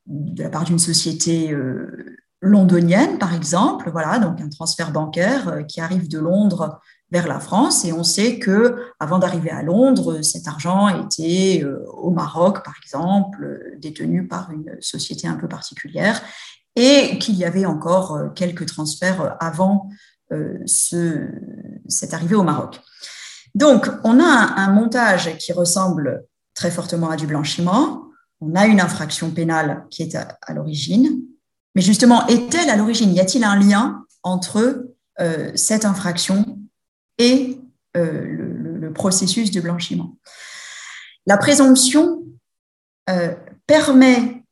part 0.49 0.63
d'une 0.63 0.79
société 0.79 1.51
euh, 1.51 2.17
londonienne, 2.41 3.19
par 3.19 3.35
exemple, 3.35 3.91
voilà, 3.91 4.17
donc 4.17 4.41
un 4.41 4.49
transfert 4.49 4.91
bancaire 4.91 5.47
euh, 5.49 5.63
qui 5.63 5.79
arrive 5.81 6.07
de 6.07 6.17
Londres 6.17 6.79
vers 7.13 7.27
la 7.27 7.39
France. 7.39 7.85
Et 7.85 7.93
on 7.93 8.03
sait 8.03 8.39
que 8.39 8.87
avant 8.99 9.19
d'arriver 9.19 9.51
à 9.51 9.61
Londres, 9.61 10.23
cet 10.23 10.47
argent 10.47 10.89
était 10.89 11.61
euh, 11.63 11.85
au 11.91 12.09
Maroc, 12.09 12.65
par 12.65 12.73
exemple, 12.83 13.77
détenu 13.77 14.27
par 14.27 14.51
une 14.51 14.75
société 14.81 15.27
un 15.27 15.35
peu 15.35 15.47
particulière, 15.47 16.21
et 16.75 17.19
qu'il 17.19 17.35
y 17.35 17.45
avait 17.45 17.67
encore 17.67 18.15
euh, 18.15 18.29
quelques 18.29 18.65
transferts 18.65 19.37
avant 19.39 19.89
euh, 20.31 20.57
ce, 20.65 21.29
cette 21.87 22.15
arrivée 22.15 22.35
au 22.35 22.41
Maroc. 22.41 22.81
Donc, 23.53 23.91
on 24.03 24.19
a 24.19 24.55
un, 24.57 24.71
montage 24.71 25.37
qui 25.37 25.53
ressemble 25.53 26.25
très 26.55 26.71
fortement 26.71 27.11
à 27.11 27.15
du 27.15 27.27
blanchiment. 27.27 28.05
On 28.41 28.55
a 28.55 28.65
une 28.65 28.81
infraction 28.81 29.29
pénale 29.29 29.85
qui 29.91 30.01
est 30.01 30.15
à, 30.15 30.53
l'origine. 30.55 31.21
Mais 31.75 31.83
justement, 31.83 32.25
est-elle 32.25 32.71
à 32.71 32.75
l'origine? 32.75 33.13
Y 33.13 33.19
a-t-il 33.19 33.43
un 33.43 33.55
lien 33.55 34.05
entre 34.23 34.87
cette 35.53 35.85
infraction 35.85 36.62
et 37.17 37.59
euh, 37.95 38.23
le, 38.23 38.93
processus 38.93 39.49
de 39.49 39.59
blanchiment. 39.59 40.17
La 41.25 41.37
présomption 41.37 42.23
euh, 43.09 43.33
permet 43.65 44.43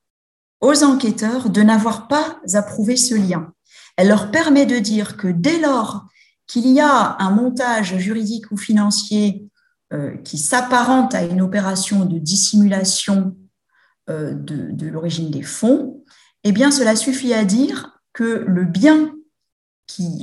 aux 0.62 0.84
enquêteurs 0.84 1.52
de 1.52 1.62
n'avoir 1.62 2.08
pas 2.08 2.40
approuvé 2.54 2.98
ce 2.98 3.14
lien. 3.14 3.54
Elle 3.98 4.08
leur 4.08 4.32
permet 4.32 4.66
de 4.66 4.80
dire 4.80 5.16
que 5.16 5.28
dès 5.28 5.60
lors 5.60 6.08
qu'il 6.48 6.68
y 6.68 6.80
a 6.80 7.18
un 7.20 7.30
montage 7.30 7.98
juridique 7.98 8.52
ou 8.52 8.58
financier 8.58 9.46
euh, 9.94 10.18
qui 10.18 10.40
s'apparente 10.40 11.14
à 11.14 11.24
une 11.24 11.42
opération 11.42 12.06
de 12.06 12.18
dissimulation 12.18 13.36
de, 14.08 14.88
l'origine 14.88 15.30
des 15.30 15.44
fonds, 15.44 16.04
eh 16.44 16.52
bien, 16.52 16.72
cela 16.72 16.96
suffit 16.96 17.34
à 17.34 17.46
dire 17.46 18.02
que 18.12 18.44
le 18.48 18.66
bien, 18.66 19.14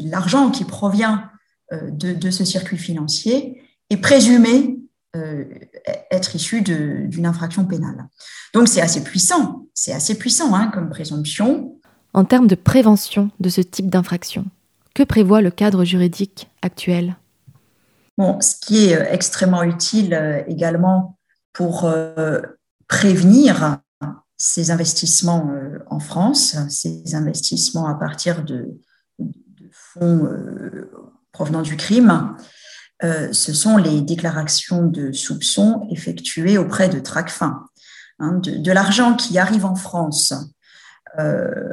l'argent 0.04 0.50
qui 0.50 0.64
provient 0.64 1.30
euh, 1.72 1.90
de, 1.90 2.30
ce 2.30 2.46
circuit 2.46 2.78
financier 2.78 3.62
est 3.90 3.98
présumé 3.98 4.78
euh, 5.16 5.44
être 6.10 6.34
issu 6.34 6.62
d'une 6.62 7.26
infraction 7.26 7.66
pénale. 7.66 8.06
Donc 8.54 8.68
c'est 8.68 8.80
assez 8.80 9.04
puissant, 9.04 9.66
c'est 9.74 9.92
assez 9.92 10.16
puissant 10.16 10.54
hein, 10.54 10.70
comme 10.72 10.88
présomption. 10.88 11.78
En 12.14 12.24
termes 12.24 12.46
de 12.46 12.54
prévention 12.54 13.30
de 13.38 13.50
ce 13.50 13.60
type 13.60 13.90
d'infraction, 13.90 14.46
que 14.94 15.02
prévoit 15.02 15.42
le 15.42 15.50
cadre 15.50 15.84
juridique 15.84 16.50
actuel? 16.62 17.16
Bon, 18.16 18.40
ce 18.40 18.54
qui 18.58 18.86
est 18.86 18.96
euh, 18.96 19.12
extrêmement 19.12 19.62
utile 19.62 20.44
également 20.48 21.18
pour 21.52 21.90
prévenir 22.86 23.78
ces 24.36 24.70
investissements 24.70 25.52
en 25.90 25.98
France, 25.98 26.56
ces 26.70 27.14
investissements 27.14 27.88
à 27.88 27.94
partir 27.94 28.44
de, 28.44 28.78
de 29.18 29.70
fonds 29.72 30.28
provenant 31.32 31.62
du 31.62 31.76
crime, 31.76 32.36
euh, 33.04 33.32
ce 33.32 33.52
sont 33.52 33.76
les 33.76 34.00
déclarations 34.00 34.86
de 34.86 35.12
soupçons 35.12 35.86
effectuées 35.90 36.58
auprès 36.58 36.88
de 36.88 36.98
Tracfin. 36.98 37.64
Hein, 38.18 38.40
de, 38.42 38.72
l'argent 38.72 39.14
qui 39.14 39.38
arrive 39.38 39.64
en 39.64 39.76
France, 39.76 40.34
euh, 41.20 41.72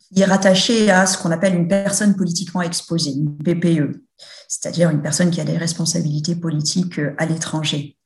qui 0.00 0.20
est 0.20 0.24
rattaché 0.24 0.90
à 0.90 1.06
ce 1.06 1.16
qu'on 1.16 1.30
appelle 1.30 1.54
une 1.54 1.68
personne 1.68 2.16
politiquement 2.16 2.62
exposée, 2.62 3.12
une 3.12 3.38
PPE, 3.38 4.02
c'est-à-dire 4.48 4.90
une 4.90 5.00
personne 5.00 5.30
qui 5.30 5.40
a 5.40 5.44
des 5.44 5.56
responsabilités 5.56 6.34
politiques 6.34 6.98
euh, 6.98 7.14
à 7.18 7.26
l'étranger. 7.26 7.96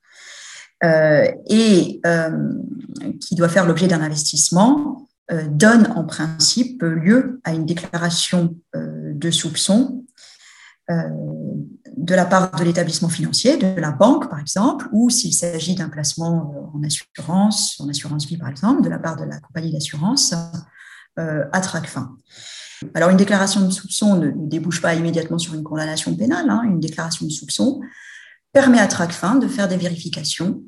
et 1.49 2.03
qui 3.23 3.35
doit 3.35 3.49
faire 3.49 3.65
l'objet 3.65 3.89
d'un 3.89 4.03
investissement, 4.03 5.09
donne 5.49 5.91
en 5.97 6.05
principe 6.05 6.83
lieu 6.83 7.41
à 7.45 7.55
une 7.55 7.65
déclaration 7.65 8.55
de 8.75 9.31
soupçon 9.31 10.05
de 11.97 12.15
la 12.15 12.27
part 12.27 12.51
de 12.53 12.65
l'établissement 12.65 13.09
financier, 13.09 13.57
de 13.57 13.81
la 13.81 13.91
banque 13.91 14.29
par 14.29 14.39
exemple, 14.39 14.87
ou 14.93 15.09
s'il 15.11 15.33
s'agit 15.33 15.75
d'un 15.75 15.89
placement 15.89 16.53
euh, 16.55 16.79
en 16.79 16.83
assurance, 16.85 17.81
en 17.81 17.89
assurance 17.89 18.27
vie 18.27 18.37
par 18.37 18.49
exemple, 18.49 18.83
de 18.83 18.89
la 18.89 18.99
part 18.99 19.17
de 19.17 19.25
la 19.25 19.41
compagnie 19.41 19.73
d'assurance 19.73 20.35
euh, 21.19 21.45
à 21.53 21.61
Tracfin. 21.61 22.17
Alors 22.95 23.09
une 23.09 23.17
déclaration 23.17 23.63
de 23.63 23.71
soupçon 23.71 24.17
ne, 24.17 24.31
débouche 24.35 24.83
pas 24.83 24.95
immédiatement 24.95 25.39
sur 25.39 25.55
une 25.55 25.63
condamnation 25.63 26.15
pénale, 26.15 26.51
hein. 26.51 26.63
une 26.65 26.81
déclaration 26.81 27.25
de 27.25 27.33
soupçon 27.33 27.81
permet 28.53 28.79
à 28.79 28.87
Tracfin 28.87 29.37
de 29.37 29.49
faire 29.49 29.69
des 29.69 29.77
vérifications 29.77 30.63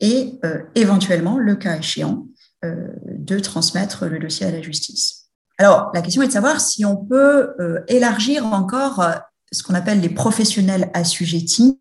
et 0.00 0.40
éventuellement, 0.74 1.38
le 1.38 1.54
cas 1.54 1.78
échéant, 1.78 2.26
de 2.62 3.38
transmettre 3.38 4.06
le 4.06 4.18
dossier 4.18 4.44
à 4.46 4.50
la 4.50 4.60
justice. 4.60 5.28
Alors, 5.58 5.90
la 5.94 6.02
question 6.02 6.22
est 6.22 6.26
de 6.26 6.32
savoir 6.32 6.60
si 6.60 6.84
on 6.84 6.96
peut 6.96 7.54
élargir 7.88 8.44
encore 8.44 9.04
ce 9.54 9.62
qu'on 9.62 9.74
appelle 9.74 10.00
les 10.00 10.08
professionnels 10.08 10.90
assujettis 10.92 11.80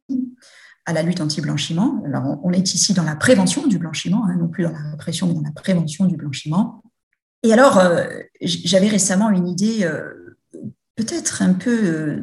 à 0.86 0.94
la 0.94 1.02
lutte 1.02 1.22
anti-blanchiment. 1.22 2.04
Alors, 2.06 2.40
on 2.44 2.52
est 2.52 2.74
ici 2.74 2.94
dans 2.94 3.04
la 3.04 3.16
prévention 3.16 3.68
du 3.68 3.78
blanchiment, 3.78 4.26
hein, 4.26 4.36
non 4.38 4.48
plus 4.48 4.64
dans 4.64 4.72
la 4.72 4.92
répression, 4.92 5.28
mais 5.28 5.34
dans 5.34 5.42
la 5.42 5.52
prévention 5.52 6.06
du 6.06 6.18
blanchiment. 6.18 6.84
Et 7.44 7.52
alors, 7.54 7.78
euh, 7.78 8.08
j'avais 8.42 8.88
récemment 8.88 9.30
une 9.30 9.48
idée 9.48 9.84
euh, 9.84 10.38
peut-être 10.96 11.42
un 11.42 11.54
peu 11.54 11.86
euh, 11.86 12.22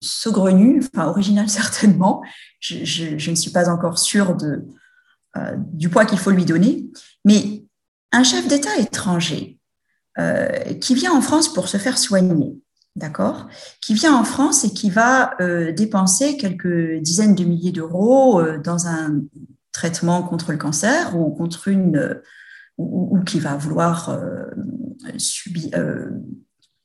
saugrenue, 0.00 0.82
enfin 0.82 1.06
originale 1.06 1.48
certainement. 1.48 2.22
Je, 2.60 3.30
ne 3.30 3.36
suis 3.36 3.50
pas 3.50 3.68
encore 3.68 3.98
sûre 3.98 4.36
du 5.72 5.88
poids 5.88 6.04
qu'il 6.04 6.18
faut 6.18 6.30
lui 6.30 6.44
donner, 6.44 6.90
mais 7.24 7.64
un 8.12 8.22
chef 8.22 8.46
d'État 8.46 8.76
étranger 8.78 9.58
qui 10.80 10.94
vient 10.94 11.12
en 11.12 11.22
France 11.22 11.52
pour 11.52 11.68
se 11.68 11.78
faire 11.78 11.96
soigner, 11.96 12.54
d'accord, 12.96 13.48
qui 13.80 13.94
vient 13.94 14.14
en 14.14 14.24
France 14.24 14.64
et 14.64 14.70
qui 14.70 14.90
va 14.90 15.34
euh, 15.40 15.72
dépenser 15.72 16.36
quelques 16.36 17.00
dizaines 17.00 17.34
de 17.34 17.44
milliers 17.44 17.72
d'euros 17.72 18.40
euh, 18.40 18.58
dans 18.58 18.86
un 18.86 19.22
traitement 19.72 20.22
contre 20.22 20.52
le 20.52 20.58
cancer 20.58 21.16
ou 21.18 21.30
contre 21.30 21.68
une 21.68 21.96
euh, 21.96 22.22
ou, 22.78 23.20
qui 23.24 23.38
va 23.38 23.54
vouloir 23.54 24.18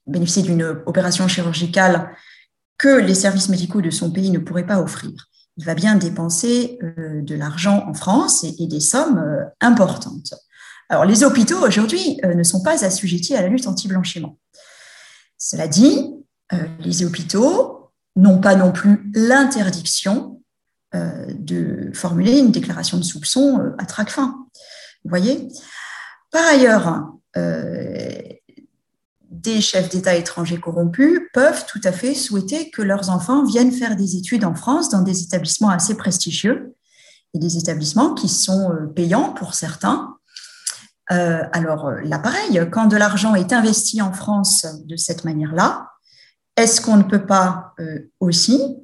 bénéficier 0.06 0.44
d'une 0.44 0.64
opération 0.86 1.28
chirurgicale 1.30 2.12
que 2.78 3.00
les 3.00 3.16
services 3.16 3.48
médicaux 3.48 3.82
de 3.82 3.90
son 3.90 4.12
pays 4.12 4.30
ne 4.30 4.38
pourraient 4.38 4.66
pas 4.66 4.82
offrir. 4.82 5.30
Il 5.56 5.66
va 5.66 5.76
bien 5.76 5.96
dépenser 5.96 6.78
de 6.82 7.36
l'argent 7.36 7.86
en 7.88 7.94
France 7.94 8.44
et, 8.44 8.54
et 8.60 8.68
des 8.68 8.82
sommes 8.82 9.24
importantes. 9.62 10.34
Alors, 10.90 11.06
les 11.06 11.24
hôpitaux 11.24 11.66
aujourd'hui 11.66 12.20
ne 12.24 12.44
sont 12.44 12.62
pas 12.62 12.84
assujettis 12.84 13.36
à 13.36 13.42
la 13.42 13.48
lutte 13.48 13.66
anti-blanchiment. 13.66 14.38
Cela 15.38 15.68
dit, 15.68 16.14
euh, 16.54 16.58
les 16.80 17.04
hôpitaux 17.04 17.92
n'ont 18.16 18.40
pas 18.40 18.56
non 18.56 18.72
plus 18.72 19.10
l'interdiction 19.14 20.42
euh, 20.96 21.28
de 21.38 21.92
formuler 21.94 22.40
une 22.40 22.52
déclaration 22.52 22.98
de 22.98 23.04
soupçon 23.04 23.60
euh, 23.60 23.76
à. 23.78 24.06
Vous 24.24 25.10
voyez? 25.10 25.48
Par 26.32 26.46
ailleurs, 26.46 27.14
des 29.30 29.62
chefs 29.62 29.90
d'État 29.90 30.16
étrangers 30.16 30.60
corrompus 30.60 31.22
peuvent 31.34 31.66
tout 31.68 31.80
à 31.84 31.92
fait 31.92 32.16
souhaiter 32.16 32.72
que 32.72 32.82
leurs 32.82 33.12
enfants 33.12 33.46
viennent 33.46 33.72
faire 33.72 33.96
des 33.96 34.16
études 34.16 34.44
en 34.44 34.56
France 34.56 34.90
dans 34.90 35.04
des 35.04 35.22
établissements 35.22 35.70
assez 35.70 35.96
prestigieux 35.96 36.76
et 37.34 37.40
des 37.40 37.58
établissements 37.58 38.16
qui 38.16 38.28
sont 38.28 38.72
payants 38.96 39.34
pour 39.34 39.54
certains 39.54 40.17
euh, 41.12 41.44
alors 41.54 41.88
euh, 41.88 42.02
là, 42.04 42.20
pareil, 42.20 42.62
quand 42.72 42.88
de 42.88 42.98
l'argent 42.98 43.36
est 43.36 43.54
investi 43.54 44.02
en 44.02 44.12
France 44.12 44.66
de 44.86 44.96
cette 44.96 45.24
manière-là, 45.24 45.92
est-ce 46.56 46.82
qu'on 46.82 46.98
ne 46.98 47.04
peut 47.04 47.26
pas 47.26 47.74
euh, 47.80 48.10
aussi 48.20 48.78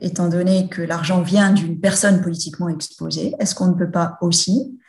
étant 0.00 0.28
donné 0.28 0.68
que 0.68 0.82
l'argent 0.82 1.22
vient 1.22 1.52
d'une 1.52 1.78
personne 1.78 2.20
politiquement 2.20 2.68
exposée, 2.68 3.36
est-ce 3.38 3.54
qu'on 3.54 3.68
ne 3.68 3.74
peut 3.74 3.90
pas 3.92 4.18
aussi 4.20 4.80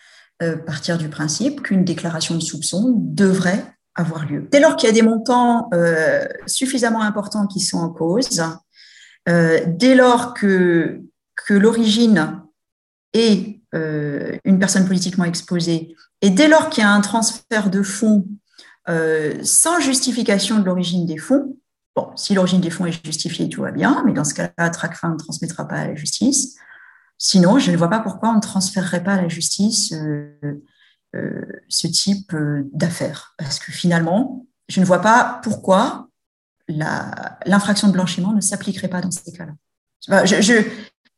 partir 0.66 0.98
du 0.98 1.08
principe 1.08 1.62
qu'une 1.62 1.86
déclaration 1.86 2.34
de 2.34 2.40
soupçon 2.40 2.96
devrait 2.98 3.64
avoir 3.94 4.26
lieu? 4.26 4.48
Dès 4.50 4.60
lors 4.60 4.76
qu'il 4.76 4.88
y 4.88 4.92
a 4.92 4.96
des 4.96 5.04
montants 5.04 5.70
suffisamment 6.48 7.04
importants 7.04 7.46
qui 7.46 7.60
sont 7.60 7.78
en 7.78 7.90
cause, 7.92 8.42
dès 9.28 9.94
lors 9.94 10.34
que, 10.34 11.00
que 11.46 11.54
l'origine 11.54 12.42
est 13.14 13.62
une 13.72 14.58
personne 14.58 14.88
politiquement 14.88 15.26
exposée, 15.26 15.96
et 16.22 16.30
dès 16.30 16.48
lors 16.48 16.70
qu'il 16.70 16.84
y 16.84 16.86
a 16.86 16.92
un 16.92 17.02
transfert 17.02 17.70
de 17.70 17.84
fonds 17.84 18.26
euh, 18.88 19.40
sans 19.44 19.80
justification 19.80 20.60
de 20.60 20.66
l'origine 20.66 21.06
des 21.06 21.18
fonds, 21.18 21.58
bon, 21.96 22.10
si 22.16 22.34
l'origine 22.34 22.62
des 22.62 22.70
fonds 22.70 22.86
est 22.86 23.06
justifiée, 23.06 23.50
tout 23.50 23.62
va 23.62 23.72
bien, 23.72 24.04
mais 24.06 24.14
dans 24.14 24.24
ce 24.24 24.34
cas-là, 24.34 24.70
TRACFIN 24.70 25.14
ne 25.14 25.18
transmettra 25.18 25.68
pas 25.68 25.76
à 25.76 25.88
la 25.88 25.96
justice. 25.96 26.56
Sinon, 27.18 27.60
je 27.60 27.72
ne 27.72 27.78
vois 27.78 27.90
pas 27.90 28.00
pourquoi 28.00 28.30
on 28.30 28.36
ne 28.36 28.42
transférerait 28.42 29.04
pas 29.04 29.14
à 29.14 29.22
la 29.22 29.28
justice 29.28 29.94
euh, 29.94 30.62
euh, 31.16 31.42
ce 31.70 31.88
type 31.88 32.36
d'affaires. 32.74 33.34
Parce 33.38 33.60
que 33.60 33.72
finalement, 33.72 34.46
je 34.68 34.80
ne 34.80 34.86
vois 34.86 35.02
pas 35.02 35.40
pourquoi 35.44 36.10
l'infraction 36.68 37.88
de 37.88 37.94
blanchiment 37.94 38.34
ne 38.34 38.42
s'appliquerait 38.42 38.88
pas 38.88 39.02
dans 39.02 39.12
ces 39.12 39.32
cas-là. 39.32 39.54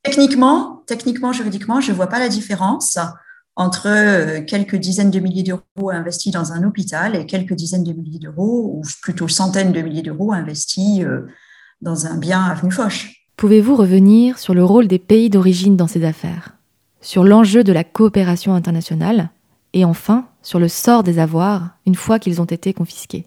techniquement, 0.04 0.84
techniquement, 0.86 1.32
juridiquement, 1.32 1.82
je 1.82 1.92
ne 1.92 1.96
vois 1.96 2.08
pas 2.08 2.20
la 2.20 2.30
différence 2.30 2.98
entre 3.58 3.88
euh, 3.88 4.42
quelques 4.42 4.76
dizaines 4.76 5.10
de 5.10 5.20
milliers 5.20 5.44
d'euros 5.44 5.90
investis 5.90 6.32
dans 6.32 6.54
un 6.54 6.64
hôpital 6.64 7.16
et 7.16 7.26
quelques 7.26 7.56
dizaines 7.56 7.84
de 7.84 7.92
milliers 7.92 8.20
d'euros, 8.20 8.72
ou 8.76 8.82
plutôt 9.02 9.28
centaines 9.28 9.74
de 9.74 9.82
milliers 9.82 10.04
d'euros 10.04 10.32
investis 10.32 11.02
euh, 11.02 11.28
dans 11.82 12.06
un 12.06 12.18
bien 12.18 12.42
avenue 12.42 12.72
Foch. 12.72 13.12
Pouvez-vous 13.36 13.76
revenir 13.76 14.38
sur 14.38 14.54
le 14.54 14.64
rôle 14.64 14.88
des 14.88 15.00
pays 15.00 15.30
d'origine 15.30 15.76
dans 15.76 15.88
ces 15.88 16.06
affaires, 16.06 16.56
sur 17.02 17.24
l'enjeu 17.24 17.64
de 17.64 17.74
la 17.74 17.84
coopération 17.84 18.54
internationale? 18.54 19.32
Et 19.74 19.84
enfin 19.84 20.28
sur 20.44 20.60
le 20.60 20.70
sort 20.70 21.04
des 21.04 21.20
avoirs 21.20 21.72
une 21.86 21.96
fois 21.96 22.20
qu'ils 22.20 22.42
ont 22.42 22.46
été 22.46 22.74
confisqués? 22.74 23.26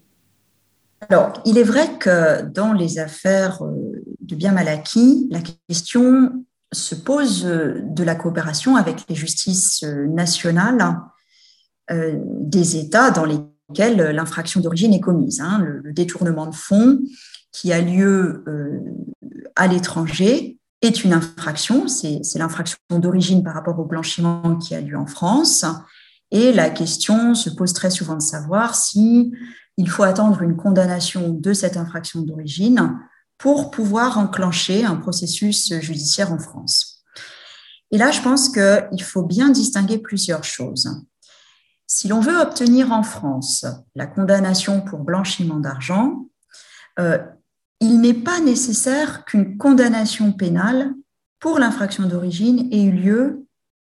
Alors, 1.09 1.33
il 1.45 1.59
est 1.59 1.65
vrai 1.65 1.99
que 1.99 2.43
dans 2.43 2.73
les 2.73 2.99
affaires 2.99 3.63
euh, 3.63 4.03
de 4.21 4.37
biens 4.37 4.53
mal 4.53 4.69
acquis, 4.69 5.27
la 5.31 5.41
question 5.69 6.45
se 6.73 6.95
pose 6.95 7.45
euh, 7.47 7.81
de 7.83 8.05
la 8.05 8.15
coopération 8.15 8.77
avec 8.77 9.05
les 9.09 9.15
justices 9.15 9.83
euh, 9.83 10.07
nationales 10.07 10.99
euh, 11.91 12.17
des 12.25 12.77
États 12.77 13.11
dans 13.11 13.25
lesquels 13.25 14.11
l'infraction 14.11 14.61
d'origine 14.61 14.95
est 14.95 15.01
commise. 15.01 15.41
Hein. 15.41 15.59
Le, 15.59 15.93
détournement 15.93 16.47
de 16.47 16.55
fonds 16.55 17.01
qui 17.53 17.73
a 17.73 17.81
lieu 17.81 18.45
à 19.57 19.67
l'étranger 19.67 20.59
est 20.83 21.03
une 21.03 21.13
infraction, 21.13 21.89
c'est 21.89 22.21
l'infraction 22.37 22.79
d'origine 22.91 23.43
par 23.43 23.55
rapport 23.55 23.79
au 23.81 23.85
blanchiment 23.85 24.57
qui 24.57 24.75
a 24.77 24.81
lieu 24.81 24.97
en 24.97 25.07
France. 25.07 25.65
Et 26.31 26.53
la 26.53 26.71
question 26.71 27.35
se 27.35 27.51
pose 27.51 27.73
très 27.73 27.91
souvent 27.91 28.15
de 28.15 28.23
savoir 28.23 28.77
si 28.77 29.33
il 29.77 29.89
faut 29.89 30.05
attendre 30.05 30.43
une 30.43 30.57
condamnation 30.57 31.31
de 31.31 31.53
cette 31.53 31.77
infraction 31.77 32.23
d'origine 32.23 33.01
pour 33.41 33.71
pouvoir 33.71 34.19
enclencher 34.19 34.85
un 34.85 34.97
processus 34.97 35.73
judiciaire 35.81 36.31
en 36.33 36.39
France. 36.39 37.03
Et 37.91 37.99
là, 37.99 38.11
je 38.11 38.21
pense 38.21 38.51
qu'il 38.51 39.03
faut 39.03 39.23
bien 39.23 39.49
distinguer 39.49 39.99
plusieurs 39.99 40.45
choses. 40.45 40.89
Si 41.87 42.07
l'on 42.07 42.21
veut 42.21 42.39
obtenir 42.39 42.93
en 42.93 43.03
France 43.03 43.65
la 43.97 44.07
condamnation 44.07 44.83
pour 44.83 45.01
blanchiment 45.01 45.59
d'argent, 45.59 46.29
euh, 47.01 47.19
il 47.81 48.01
n'est 48.01 48.15
pas 48.15 48.41
nécessaire 48.41 49.25
qu'une 49.25 49.57
condamnation 49.57 50.33
pénale 50.33 50.93
pour 51.41 51.59
l'infraction 51.59 52.07
d'origine 52.07 52.69
ait 52.71 52.83
eu 52.83 52.93
lieu 52.93 53.47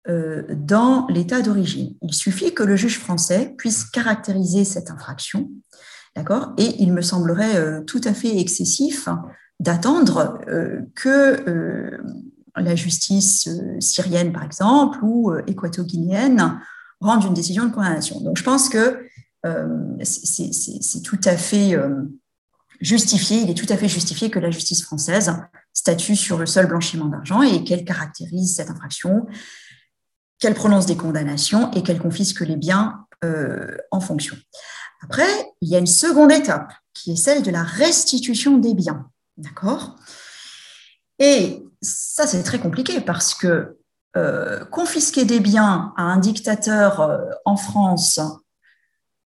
euh, 0.09 0.45
dans 0.51 1.09
l'État 1.09 1.43
d'origine. 1.43 1.97
Il 2.03 2.15
suffit 2.15 2.55
que 2.55 2.63
le 2.63 2.77
juge 2.77 3.01
français 3.01 3.55
puisse 3.59 3.85
caractériser 3.85 4.65
cette 4.65 4.91
infraction, 4.91 5.51
d'accord? 6.17 6.53
Et 6.59 6.83
il 6.83 6.93
me 6.93 7.03
semblerait 7.03 7.57
euh, 7.57 7.83
tout 7.83 8.01
à 8.05 8.15
fait 8.15 8.39
excessif 8.39 9.09
d'attendre 9.59 10.41
euh, 10.49 10.81
que 10.95 11.49
euh, 11.49 11.99
la 12.57 12.75
justice 12.75 13.49
syrienne, 13.79 14.33
par 14.33 14.43
exemple, 14.43 14.99
ou 15.03 15.33
équato-guinéenne 15.47 16.61
rende 17.01 17.25
une 17.25 17.35
décision 17.35 17.65
de 17.67 17.73
condamnation. 17.73 18.21
Donc, 18.21 18.37
je 18.37 18.43
pense 18.43 18.69
que 18.69 19.07
c'est 20.03 21.03
tout 21.03 21.21
à 21.25 21.37
fait 21.37 21.79
justifié, 22.81 23.39
il 23.43 23.51
est 23.51 23.55
tout 23.55 23.73
à 23.73 23.77
fait 23.77 23.89
justifié 23.89 24.31
que 24.31 24.41
la 24.41 24.51
justice 24.51 24.83
française 24.83 25.33
statue 25.73 26.17
sur 26.17 26.39
le 26.39 26.45
seul 26.45 26.67
blanchiment 26.67 27.07
d'argent 27.07 27.41
et 27.41 27.63
qu'elle 27.63 27.85
caractérise 27.85 28.57
cette 28.57 28.69
infraction, 28.69 29.27
qu'elle 30.41 30.55
prononce 30.55 30.87
des 30.87 30.97
condamnations 30.97 31.71
et 31.71 31.83
qu'elle 31.83 32.01
confisque 32.01 32.41
les 32.41 32.57
biens 32.57 33.07
en 33.93 34.01
fonction. 34.01 34.37
Après, 35.03 35.53
il 35.61 35.69
y 35.69 35.77
a 35.77 35.79
une 35.79 35.87
seconde 35.87 36.33
étape 36.33 36.73
qui 36.93 37.13
est 37.13 37.17
celle 37.17 37.43
de 37.43 37.51
la 37.51 37.63
restitution 37.63 38.59
des 38.59 38.75
biens. 38.75 39.09
D'accord? 39.37 39.97
Et 41.19 41.63
ça, 41.81 42.27
c'est 42.27 42.43
très 42.43 42.59
compliqué 42.59 43.01
parce 43.01 43.35
que 43.35 43.79
euh, 44.17 44.65
confisquer 44.65 45.25
des 45.25 45.41
biens 45.41 45.93
à 45.97 46.03
un 46.03 46.19
dictateur 46.19 47.01
euh, 47.01 47.19
en 47.45 47.57
France 47.57 48.21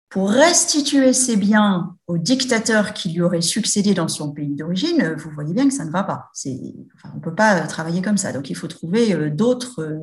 pour 0.09 0.31
restituer 0.31 1.13
ces 1.13 1.37
biens 1.37 1.97
au 2.07 2.19
dictateur 2.19 2.93
qui 2.93 3.11
lui 3.11 3.21
aurait 3.21 3.41
succédé 3.41 3.95
dans 3.95 4.09
son 4.09 4.33
pays 4.33 4.55
d'origine, 4.55 5.15
vous 5.17 5.31
voyez 5.31 5.55
bien 5.55 5.69
que 5.69 5.75
ça 5.75 5.85
ne 5.85 5.91
va 5.91 6.05
pas. 6.05 6.31
on 6.47 7.17
ne 7.17 7.21
peut 7.21 7.35
pas 7.35 7.61
travailler 7.67 8.03
comme 8.03 8.17
ça. 8.17 8.33
Donc, 8.33 8.51
il 8.51 8.57
faut 8.57 8.69
trouver 8.69 9.15
euh, 9.15 9.31
d'autres 9.31 9.99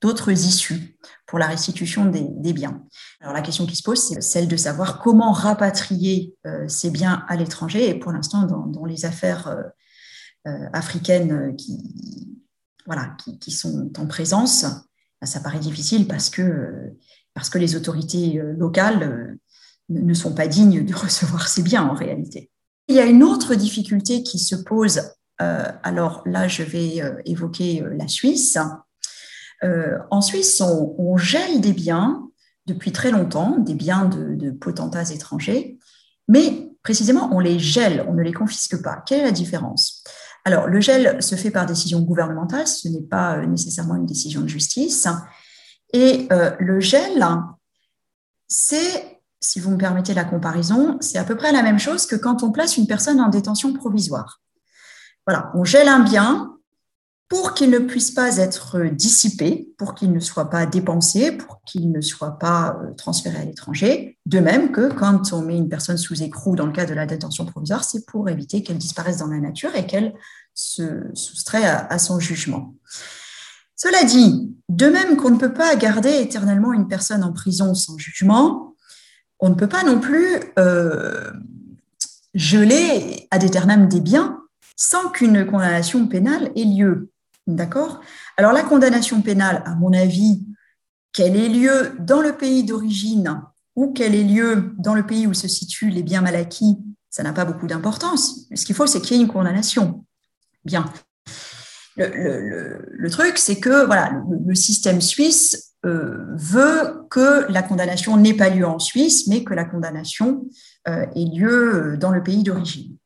d'autres 0.00 0.30
issues 0.30 0.96
pour 1.26 1.38
la 1.38 1.46
restitution 1.46 2.06
des, 2.06 2.52
biens. 2.52 2.82
Alors 3.20 3.34
la 3.34 3.42
question 3.42 3.66
qui 3.66 3.76
se 3.76 3.82
pose, 3.82 4.02
c'est 4.02 4.20
celle 4.20 4.48
de 4.48 4.56
savoir 4.56 5.00
comment 5.00 5.32
rapatrier 5.32 6.34
euh, 6.46 6.66
ces 6.68 6.90
biens 6.90 7.24
à 7.28 7.36
l'étranger. 7.36 7.88
Et 7.88 7.94
pour 7.94 8.12
l'instant, 8.12 8.44
dans, 8.44 8.84
les 8.84 9.04
affaires 9.04 9.46
euh, 9.48 9.62
euh, 10.48 10.68
africaines 10.72 11.54
qui, 11.56 11.78
voilà, 12.86 13.16
qui, 13.40 13.50
sont 13.52 13.92
en 13.98 14.06
présence, 14.06 14.64
bah, 15.20 15.26
ça 15.26 15.40
paraît 15.40 15.60
difficile 15.60 16.08
parce 16.08 16.30
que, 16.30 16.92
parce 17.34 17.50
que 17.50 17.58
les 17.58 17.76
autorités 17.76 18.42
locales 18.56 19.38
ne 19.88 20.14
sont 20.14 20.34
pas 20.34 20.48
dignes 20.48 20.84
de 20.84 20.94
recevoir 20.96 21.46
ces 21.46 21.62
biens 21.62 21.84
en 21.84 21.94
réalité. 21.94 22.50
Il 22.88 22.96
y 22.96 23.00
a 23.00 23.06
une 23.06 23.22
autre 23.22 23.54
difficulté 23.54 24.24
qui 24.24 24.40
se 24.40 24.56
pose. 24.56 25.00
alors 25.38 26.22
là, 26.26 26.48
je 26.48 26.64
vais 26.64 27.00
évoquer 27.24 27.84
la 27.96 28.08
Suisse 28.08 28.58
euh, 29.64 29.98
en 30.10 30.20
Suisse, 30.20 30.60
on, 30.60 31.16
gèle 31.16 31.60
des 31.60 31.72
biens 31.72 32.28
depuis 32.66 32.92
très 32.92 33.10
longtemps, 33.10 33.58
des 33.58 33.74
biens 33.74 34.06
de, 34.06 34.50
potentats 34.50 35.10
étrangers, 35.10 35.78
mais 36.28 36.70
précisément, 36.82 37.30
on 37.32 37.40
les 37.40 37.58
gèle, 37.58 38.04
on 38.08 38.14
ne 38.14 38.22
les 38.22 38.32
confisque 38.32 38.82
pas. 38.82 39.02
Quelle 39.06 39.20
est 39.20 39.24
la 39.24 39.32
différence? 39.32 40.04
Alors, 40.44 40.66
le 40.66 40.80
gel 40.80 41.22
se 41.22 41.34
fait 41.34 41.50
par 41.50 41.66
décision 41.66 42.00
gouvernementale, 42.00 42.66
ce 42.66 42.88
n'est 42.88 43.02
pas 43.02 43.36
euh, 43.36 43.46
nécessairement 43.46 43.96
une 43.96 44.06
décision 44.06 44.40
de 44.40 44.48
justice. 44.48 45.06
Et 45.92 46.28
euh, 46.32 46.52
le 46.58 46.80
gel, 46.80 47.26
c'est, 48.48 49.20
si 49.40 49.60
vous 49.60 49.70
me 49.70 49.76
permettez 49.76 50.14
la 50.14 50.24
comparaison, 50.24 50.96
c'est 51.00 51.18
à 51.18 51.24
peu 51.24 51.36
près 51.36 51.52
la 51.52 51.62
même 51.62 51.78
chose 51.78 52.06
que 52.06 52.16
quand 52.16 52.42
on 52.42 52.52
place 52.52 52.78
une 52.78 52.86
personne 52.86 53.20
en 53.20 53.28
détention 53.28 53.74
provisoire. 53.74 54.40
Voilà, 55.26 55.50
on 55.54 55.64
gèle 55.64 55.88
un 55.88 56.00
bien, 56.00 56.56
pour 57.30 57.54
qu'il 57.54 57.70
ne 57.70 57.78
puisse 57.78 58.10
pas 58.10 58.38
être 58.38 58.80
dissipé, 58.90 59.72
pour 59.78 59.94
qu'il 59.94 60.12
ne 60.12 60.18
soit 60.18 60.50
pas 60.50 60.66
dépensé, 60.66 61.30
pour 61.30 61.62
qu'il 61.62 61.92
ne 61.92 62.00
soit 62.00 62.40
pas 62.40 62.76
euh, 62.82 62.92
transféré 62.94 63.38
à 63.38 63.44
l'étranger. 63.44 64.18
De 64.26 64.40
même 64.40 64.72
que 64.72 64.92
quand 64.92 65.32
on 65.32 65.42
met 65.42 65.56
une 65.56 65.68
personne 65.68 65.96
sous 65.96 66.24
écrou 66.24 66.56
dans 66.56 66.66
le 66.66 66.72
cas 66.72 66.86
de 66.86 66.92
la 66.92 67.06
détention 67.06 67.46
provisoire, 67.46 67.84
c'est 67.84 68.04
pour 68.04 68.28
éviter 68.28 68.64
qu'elle 68.64 68.78
disparaisse 68.78 69.18
dans 69.18 69.28
la 69.28 69.38
nature 69.38 69.76
et 69.76 69.86
qu'elle 69.86 70.12
se 70.54 71.04
soustrait 71.14 71.64
à, 71.64 71.98
son 72.00 72.18
jugement. 72.18 72.74
Cela 73.76 74.02
dit, 74.02 74.52
de 74.68 74.86
même 74.86 75.16
qu'on 75.16 75.30
ne 75.30 75.38
peut 75.38 75.54
pas 75.54 75.76
garder 75.76 76.10
éternellement 76.10 76.72
une 76.72 76.88
personne 76.88 77.22
en 77.22 77.32
prison 77.32 77.74
sans 77.74 77.96
jugement, 77.96 78.74
on 79.38 79.50
ne 79.50 79.54
peut 79.54 79.68
pas 79.68 79.84
non 79.84 80.00
plus 80.00 80.40
euh, 80.58 81.30
geler 82.34 83.28
ad 83.30 83.44
éternam 83.44 83.88
des 83.88 84.00
biens 84.00 84.40
sans 84.74 85.10
qu'une 85.10 85.46
condamnation 85.46 86.08
pénale 86.08 86.50
ait 86.56 86.64
lieu. 86.64 87.08
D'accord? 87.46 88.00
Alors 88.36 88.52
la 88.52 88.62
condamnation 88.62 89.22
pénale, 89.22 89.62
à 89.66 89.74
mon 89.74 89.92
avis, 89.92 90.44
qu'elle 91.12 91.36
ait 91.36 91.48
lieu 91.48 91.92
dans 91.98 92.20
le 92.20 92.36
pays 92.36 92.64
d'origine 92.64 93.42
ou 93.76 93.92
qu'elle 93.92 94.14
ait 94.14 94.24
lieu 94.24 94.74
dans 94.78 94.94
le 94.94 95.04
pays 95.04 95.26
où 95.26 95.34
se 95.34 95.48
situent 95.48 95.90
les 95.90 96.02
biens 96.02 96.20
mal 96.20 96.36
acquis, 96.36 96.76
ça 97.08 97.22
n'a 97.22 97.32
pas 97.32 97.44
beaucoup 97.44 97.66
d'importance. 97.66 98.46
Ce 98.54 98.64
qu'il 98.64 98.74
faut, 98.74 98.86
c'est 98.86 99.00
qu'il 99.00 99.16
y 99.16 99.20
ait 99.20 99.22
une 99.22 99.28
condamnation. 99.28 100.04
Bien. 100.64 100.84
Le, 101.96 103.08
truc, 103.10 103.36
c'est 103.36 103.58
que 103.58 103.84
voilà, 103.84 104.22
le, 104.46 104.54
système 104.54 105.00
suisse 105.00 105.74
euh, 105.84 106.24
veut 106.34 107.06
que 107.10 107.50
la 107.50 107.62
condamnation 107.62 108.16
n'ait 108.16 108.34
pas 108.34 108.48
lieu 108.48 108.66
en 108.66 108.78
Suisse, 108.78 109.26
mais 109.26 109.44
que 109.44 109.54
la 109.54 109.64
condamnation 109.64 110.46
euh, 110.88 111.04
ait 111.14 111.24
lieu 111.24 111.96
dans 111.98 112.10
le 112.10 112.22
pays 112.22 112.42
d'origine. 112.42 112.96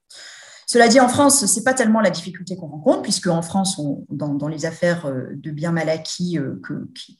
Cela 0.74 0.88
dit, 0.88 0.98
en 0.98 1.08
France, 1.08 1.46
ce 1.46 1.56
n'est 1.56 1.62
pas 1.62 1.72
tellement 1.72 2.00
la 2.00 2.10
difficulté 2.10 2.56
qu'on 2.56 2.66
rencontre, 2.66 3.02
puisque 3.02 3.28
en 3.28 3.42
France, 3.42 3.80
dans, 4.10 4.48
les 4.48 4.66
affaires 4.66 5.08
de 5.32 5.50
biens 5.52 5.70
mal 5.70 5.88
acquis 5.88 6.36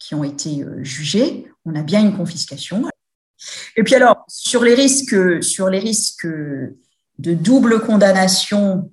qui, 0.00 0.14
ont 0.16 0.24
été 0.24 0.66
jugés, 0.78 1.46
on 1.64 1.76
a 1.76 1.82
bien 1.82 2.00
une 2.00 2.16
confiscation. 2.16 2.82
Et 3.76 3.84
puis 3.84 3.94
alors, 3.94 4.24
sur 4.26 4.64
les 4.64 4.74
risques, 4.74 5.40
sur 5.40 5.70
les 5.70 5.78
risques 5.78 6.26
de 6.26 7.34
double 7.34 7.78
condamnation 7.78 8.90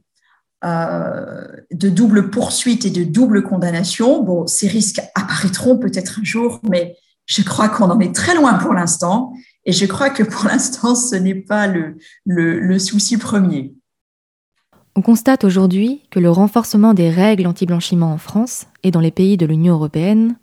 euh, 0.64 1.48
de 1.72 1.90
double 1.90 2.30
poursuite 2.30 2.86
et 2.86 2.92
de 2.92 3.04
double 3.04 3.42
condamnation. 3.42 4.46
Ces 4.46 4.68
risques 4.68 5.02
apparaîtront 5.16 5.80
peut-être 5.80 6.20
un 6.20 6.24
jour, 6.24 6.60
mais 6.70 6.96
je 7.26 7.42
crois 7.42 7.68
qu'on 7.68 7.90
en 7.90 8.00
est 8.00 8.14
très 8.14 8.36
loin 8.36 8.54
pour 8.60 8.76
l'instant. 8.76 9.34
Et 9.66 9.72
je 9.72 9.88
crois 9.88 10.12
que 10.12 10.22
pour 10.22 10.46
l'instant, 10.46 10.94
ce 10.94 11.16
n'est 11.16 11.34
pas 11.34 11.66
le, 11.68 12.78
souci 12.78 13.18
premier. 13.18 13.74
On 14.96 15.02
constate 15.02 15.46
aujourd'hui 15.46 16.04
que 16.12 16.20
le 16.20 16.30
renforcement 16.30 16.94
des 16.94 17.10
règles 17.10 17.48
anti-blanchiment 17.48 18.12
en 18.12 18.18
France 18.18 18.66
et 18.84 18.92
dans 18.92 19.00
les 19.00 19.12
pays 19.12 19.38
de 19.38 19.46
l'Union 19.46 19.76
européenne 19.76 20.36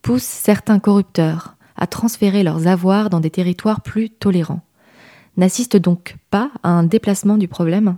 pousse 0.00 0.22
certains 0.22 0.78
corrupteurs 0.78 1.56
à 1.76 1.88
transférer 1.88 2.44
leurs 2.44 2.68
avoirs 2.68 3.10
dans 3.10 3.18
des 3.18 3.30
territoires 3.30 3.80
plus 3.80 4.10
tolérants. 4.10 4.62
N'assiste 5.36 5.76
donc 5.76 6.16
pas 6.30 6.52
à 6.62 6.68
un 6.68 6.84
déplacement 6.84 7.36
du 7.36 7.48
problème? 7.48 7.96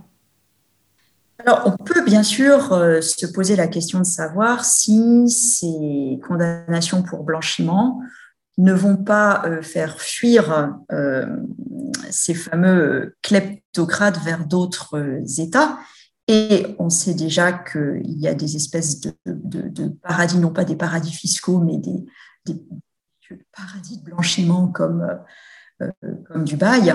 Alors, 1.45 1.61
on 1.65 1.83
peut 1.83 2.03
bien 2.03 2.23
sûr 2.23 2.73
euh, 2.73 3.01
se 3.01 3.27
poser 3.27 3.55
la 3.55 3.67
question 3.67 3.99
de 3.99 4.05
savoir 4.05 4.65
si 4.65 5.29
ces 5.29 6.19
condamnations 6.27 7.03
pour 7.03 7.23
blanchiment 7.23 8.01
ne 8.57 8.73
vont 8.73 8.97
pas 8.97 9.43
euh, 9.45 9.61
faire 9.61 10.01
fuir 10.01 10.75
euh, 10.91 11.25
ces 12.09 12.33
fameux 12.33 13.15
kleptocrates 13.21 14.21
vers 14.21 14.45
d'autres 14.45 15.21
États. 15.39 15.77
Et 16.31 16.75
on 16.77 16.89
sait 16.89 17.15
déjà 17.15 17.51
qu'il 17.51 18.19
y 18.19 18.27
a 18.27 18.35
des 18.35 18.55
espèces 18.55 19.01
de, 19.01 19.87
paradis, 20.03 20.37
non 20.37 20.51
pas 20.51 20.63
des 20.63 20.75
paradis 20.75 21.11
fiscaux, 21.11 21.59
mais 21.59 21.77
des, 21.77 22.05
paradis 23.55 23.97
de 23.97 24.03
blanchiment 24.03 24.67
comme, 24.67 25.07
comme 26.27 26.43
Dubaï. 26.45 26.93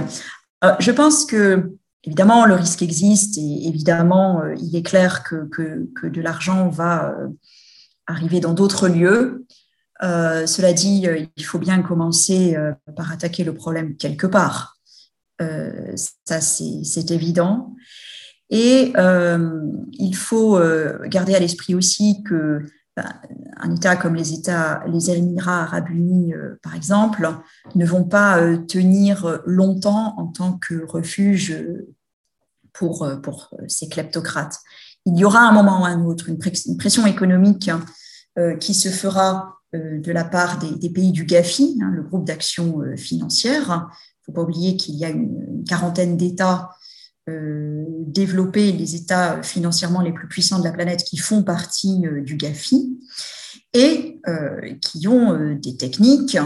je 0.78 0.90
pense 0.92 1.26
que 1.26 1.76
Évidemment, 2.06 2.44
le 2.44 2.54
risque 2.54 2.82
existe 2.82 3.38
et 3.38 3.66
évidemment, 3.66 4.42
euh, 4.42 4.54
il 4.58 4.76
est 4.76 4.82
clair 4.82 5.22
que, 5.24 5.48
que, 5.48 6.06
de 6.06 6.20
l'argent 6.20 6.68
va 6.68 7.10
euh, 7.10 7.28
arriver 8.06 8.40
dans 8.40 8.52
d'autres 8.52 8.88
lieux. 8.88 9.46
Euh, 10.02 10.46
cela 10.46 10.74
dit, 10.74 11.06
il 11.36 11.44
faut 11.44 11.58
bien 11.58 11.80
commencer 11.80 12.56
par 12.94 13.10
attaquer 13.10 13.42
le 13.42 13.54
problème 13.54 13.96
quelque 13.96 14.26
part. 14.26 14.76
ça, 15.38 16.40
c'est 16.40 17.10
évident. 17.10 17.74
Et 18.50 18.92
il 19.92 20.14
faut 20.14 20.60
garder 21.06 21.34
à 21.34 21.40
l'esprit 21.40 21.74
aussi 21.74 22.22
que 22.22 22.60
ben, 22.96 23.08
un 23.56 23.74
État 23.74 23.96
comme 23.96 24.14
les 24.14 24.32
États, 24.32 24.84
les 24.86 25.10
Émirats 25.10 25.62
arabes 25.62 25.90
unis, 25.90 26.32
par 26.62 26.74
exemple, 26.74 27.28
ne 27.74 27.86
vont 27.86 28.04
pas 28.04 28.38
tenir 28.68 29.40
longtemps 29.46 30.14
en 30.18 30.26
tant 30.26 30.58
que 30.58 30.84
refuge 30.86 31.56
pour, 32.74 33.04
euh, 33.04 33.16
pour 33.16 33.48
euh, 33.54 33.64
ces 33.68 33.88
kleptocrates. 33.88 34.58
Il 35.06 35.16
y 35.16 35.24
aura 35.24 35.40
un 35.40 35.52
moment 35.52 35.82
ou 35.82 35.84
un 35.86 36.04
autre 36.04 36.28
une, 36.28 36.38
pression 36.38 37.06
économique 37.06 37.68
hein, 37.68 37.80
euh, 38.38 38.56
qui 38.56 38.74
se 38.74 38.90
fera 38.90 39.54
de 39.72 40.12
la 40.12 40.22
part 40.22 40.60
des, 40.60 40.88
pays 40.88 41.10
du 41.10 41.24
GAFI, 41.24 41.80
hein, 41.82 41.90
le 41.92 42.04
groupe 42.04 42.24
d'action 42.24 42.80
financière. 42.96 43.64
Il 43.66 44.20
ne 44.20 44.24
faut 44.26 44.32
pas 44.32 44.42
oublier 44.42 44.76
qu'il 44.76 44.94
y 44.94 45.04
a 45.04 45.08
une, 45.08 45.64
quarantaine 45.68 46.16
d'États 46.16 46.70
développés, 47.26 48.72
les 48.72 48.96
États 48.96 49.42
financièrement 49.42 50.02
les 50.02 50.12
plus 50.12 50.28
puissants 50.28 50.58
de 50.58 50.64
la 50.64 50.72
planète 50.72 51.04
qui 51.04 51.16
font 51.16 51.42
partie 51.42 52.02
du 52.22 52.36
GAFI 52.36 52.98
et 53.72 54.20
qui 54.82 55.08
ont 55.08 55.54
des 55.54 55.76
techniques 55.76 56.36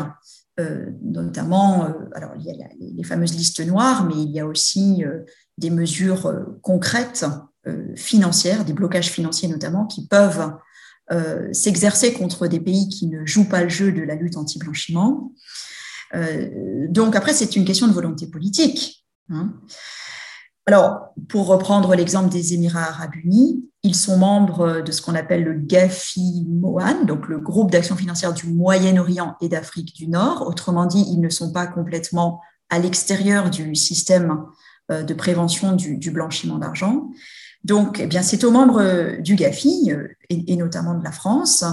notamment, 1.02 1.88
alors 2.14 2.32
il 2.38 2.44
y 2.44 2.50
a 2.50 2.68
les 2.80 3.04
fameuses 3.04 3.34
listes 3.34 3.64
noires, 3.66 4.04
mais 4.04 4.22
il 4.22 4.30
y 4.30 4.40
a 4.40 4.46
aussi 4.46 5.04
des 5.58 5.70
mesures 5.70 6.26
euh, 6.26 6.44
concrètes 6.62 7.26
euh, 7.66 7.94
financières, 7.96 8.64
des 8.64 8.72
blocages 8.72 9.10
financiers 9.10 9.48
notamment, 9.48 9.86
qui 9.86 10.06
peuvent 10.06 10.54
euh, 11.10 11.52
s'exercer 11.52 12.12
contre 12.12 12.46
des 12.46 12.60
pays 12.60 12.88
qui 12.88 13.08
ne 13.08 13.26
jouent 13.26 13.48
pas 13.48 13.62
le 13.62 13.68
jeu 13.68 13.92
de 13.92 14.02
la 14.02 14.14
lutte 14.14 14.36
anti-blanchiment. 14.36 15.32
donc 16.88 17.16
après, 17.16 17.34
c'est 17.34 17.56
une 17.56 17.66
question 17.66 17.86
de 17.86 17.92
volonté 17.92 18.26
politique. 18.26 19.04
Alors, 20.68 21.14
pour 21.31 21.46
reprendre 21.46 21.94
l'exemple 21.94 22.28
des 22.28 22.52
Émirats 22.52 22.90
arabes 22.90 23.14
unis, 23.24 23.64
ils 23.85 23.94
sont 23.94 24.18
membres 24.18 24.83
de 24.83 24.92
ce 24.92 25.00
qu'on 25.00 25.14
appelle 25.14 25.42
le 25.42 25.54
GAFI-MOAN, 25.54 27.07
donc 27.07 27.26
le 27.26 27.38
groupe 27.38 27.70
d'action 27.70 27.96
financière 27.96 28.35
du 28.35 28.48
Moyen-Orient 28.48 29.35
et 29.40 29.48
d'Afrique 29.48 29.96
du 29.96 30.09
Nord. 30.09 30.46
Autrement 30.46 30.85
dit, 30.85 31.07
ils 31.09 31.22
ne 31.22 31.31
sont 31.31 31.54
pas 31.54 31.66
complètement 31.66 32.42
à 32.68 32.78
l'extérieur 32.78 33.48
du 33.48 33.74
système 33.74 34.42
euh, 34.90 35.02
de 35.04 35.14
prévention 35.14 35.74
du, 35.74 36.11
blanchiment 36.11 36.59
d'argent. 36.59 37.09
Donc, 37.64 37.98
eh 37.98 38.07
bien, 38.07 38.20
c'est 38.20 38.44
aux 38.44 38.50
membres 38.50 38.83
euh, 38.83 39.16
du 39.22 39.37
GAFI, 39.37 39.92
euh, 39.92 40.09
et, 40.28 40.54
notamment 40.57 40.92
de 40.92 41.02
la 41.02 41.12
France, 41.12 41.64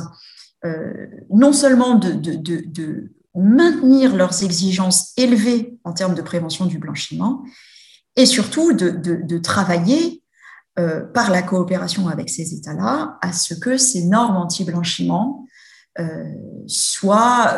non 1.29 1.51
seulement 1.51 1.95
de, 1.95 3.11
maintenir 3.35 4.15
leurs 4.15 4.41
exigences 4.41 5.11
élevées 5.17 5.77
en 5.83 5.91
termes 5.91 6.15
de 6.15 6.21
prévention 6.21 6.65
du 6.65 6.79
blanchiment, 6.79 7.43
et 8.15 8.25
surtout 8.25 8.73
de, 8.73 9.37
travailler 9.39 10.23
par 10.75 11.31
la 11.31 11.41
coopération 11.41 12.07
avec 12.07 12.29
ces 12.29 12.53
États-là 12.53 13.17
à 13.21 13.31
ce 13.31 13.53
que 13.53 13.77
ces 13.77 14.03
normes 14.05 14.37
anti-blanchiment 14.37 15.45
soient 16.67 17.57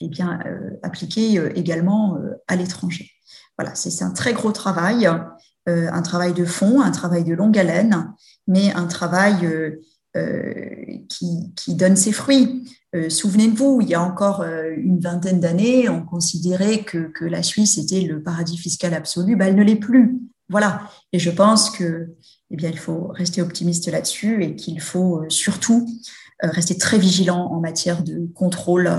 eh 0.00 0.08
bien, 0.08 0.40
appliquées 0.82 1.40
également 1.56 2.18
à 2.46 2.56
l'étranger. 2.56 3.10
Voilà, 3.58 3.74
c'est 3.74 4.02
un 4.02 4.10
très 4.10 4.32
gros 4.32 4.52
travail, 4.52 5.06
euh, 5.68 5.88
un 5.92 6.02
travail 6.02 6.34
de 6.34 6.44
fond, 6.44 6.80
un 6.80 6.90
travail 6.90 7.24
de 7.24 7.34
longue 7.34 7.56
haleine, 7.56 8.12
mais 8.48 8.72
un 8.72 8.86
travail 8.86 9.46
euh, 10.16 10.20
euh, 10.20 10.98
qui, 11.08 11.74
donne 11.74 11.96
ses 11.96 12.12
fruits. 12.12 12.70
Souvenez-vous, 13.08 13.80
il 13.82 13.88
y 13.88 13.94
a 13.94 14.02
encore 14.02 14.44
une 14.76 15.00
vingtaine 15.00 15.40
d'années, 15.40 15.88
on 15.88 16.02
considérait 16.02 16.84
que, 16.84 17.10
la 17.24 17.42
Suisse 17.42 17.76
était 17.78 18.02
le 18.02 18.22
paradis 18.22 18.56
fiscal 18.56 18.94
absolu. 18.94 19.34
Ben, 19.34 19.48
elle 19.48 19.56
ne 19.56 19.64
l'est 19.64 19.74
plus. 19.74 20.20
Voilà. 20.48 20.88
Et 21.12 21.18
je 21.18 21.30
pense 21.30 21.70
que, 21.70 22.14
eh 22.50 22.56
bien, 22.56 22.70
il 22.70 22.78
faut 22.78 23.08
rester 23.08 23.42
optimiste 23.42 23.90
là-dessus 23.90 24.44
et 24.44 24.54
qu'il 24.54 24.80
faut 24.80 25.24
surtout 25.28 25.88
rester 26.40 26.78
très 26.78 26.98
vigilant 26.98 27.46
en 27.50 27.60
matière 27.60 28.04
de 28.04 28.28
contrôle 28.34 28.90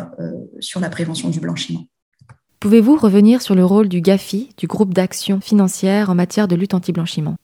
sur 0.59 0.81
la 0.81 0.89
prévention 0.89 1.29
du 1.29 1.39
blanchiment. 1.39 1.85
Pouvez-vous 2.59 2.97
revenir 2.97 3.41
sur 3.41 3.55
le 3.55 3.63
rôle 3.63 3.87
du 3.87 4.01
GAFI, 4.01 4.49
du 4.57 4.67
groupe 4.67 4.93
d'action 4.93 5.39
financière 5.39 6.09
en 6.09 6.15
matière 6.15 6.47
de 6.47 6.55
lutte 6.55 6.73
anti-blanchiment? 6.73 7.35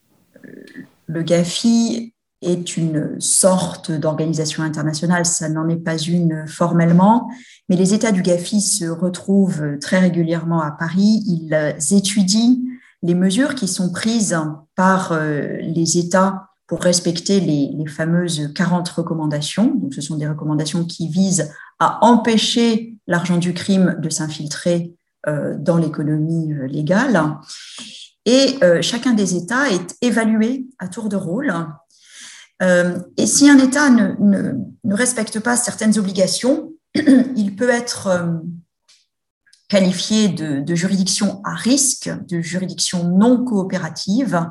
Le 1.05 1.23
GAFI 1.23 2.13
est 2.41 2.77
une 2.77 3.19
sorte 3.19 3.91
d'organisation 3.91 4.63
internationale, 4.63 5.25
ça 5.25 5.47
n'en 5.49 5.69
est 5.69 5.83
pas 5.83 5.97
une 5.97 6.47
formellement, 6.47 7.29
mais 7.69 7.75
les 7.75 7.93
États 7.93 8.11
du 8.11 8.21
GAFI 8.21 8.61
se 8.61 8.85
retrouvent 8.85 9.77
très 9.79 9.99
régulièrement 9.99 10.61
à 10.61 10.71
Paris, 10.71 11.23
ils 11.27 11.55
étudient 11.91 12.57
les 13.03 13.15
mesures 13.15 13.55
qui 13.55 13.67
sont 13.67 13.91
prises 13.91 14.37
par 14.75 15.11
euh, 15.11 15.57
les 15.61 15.97
États 15.97 16.47
pour 16.67 16.81
respecter 16.81 17.39
les, 17.39 17.85
fameuses 17.87 18.51
40 18.55 18.87
recommandations. 18.89 19.73
Donc, 19.75 19.93
ce 19.93 20.01
sont 20.01 20.15
des 20.15 20.27
recommandations 20.27 20.85
qui 20.85 21.09
visent 21.09 21.51
à 21.79 22.05
empêcher 22.05 22.95
l'argent 23.07 23.37
du 23.37 23.53
crime 23.53 23.97
de 23.99 24.09
s'infiltrer 24.09 24.93
euh, 25.27 25.55
dans 25.57 25.77
l'économie 25.77 26.53
euh, 26.53 26.67
légale. 26.67 27.37
Et 28.25 28.59
chacun 28.81 29.13
des 29.13 29.35
États 29.35 29.71
est 29.71 29.97
évalué 30.03 30.67
à 30.77 30.87
tour 30.87 31.09
de 31.09 31.15
rôle. 31.15 31.51
Et 32.61 33.25
si 33.25 33.49
un 33.49 33.57
État 33.57 33.89
ne, 33.89 34.53
respecte 34.85 35.39
pas 35.39 35.57
certaines 35.57 35.97
obligations, 35.97 36.73
il 36.95 37.55
peut 37.55 37.69
être 37.69 38.09
qualifié 39.67 40.27
de, 40.29 40.75
juridiction 40.75 41.41
à 41.43 41.55
risque, 41.55 42.11
de 42.27 42.39
juridiction 42.39 43.09
non 43.17 43.43
coopérative, 43.43 44.45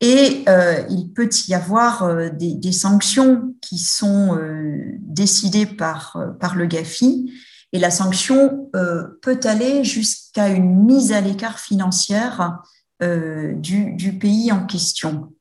et 0.00 0.44
il 0.90 1.10
peut 1.12 1.28
y 1.48 1.54
avoir 1.54 2.30
des, 2.34 2.72
sanctions 2.72 3.52
qui 3.60 3.78
sont 3.78 4.38
décidées 5.00 5.66
par, 5.66 6.16
le 6.54 6.66
GAFI 6.66 7.32
et 7.72 7.78
la 7.78 7.90
sanction 7.90 8.70
euh, 8.74 9.18
peut 9.22 9.40
aller 9.44 9.84
jusqu'à 9.84 10.48
une 10.48 10.84
mise 10.84 11.12
à 11.12 11.20
l'écart 11.20 11.58
financière 11.58 12.62
euh, 13.02 13.52
du, 13.54 14.18
pays 14.18 14.50
en 14.52 14.64
question. 14.66 15.32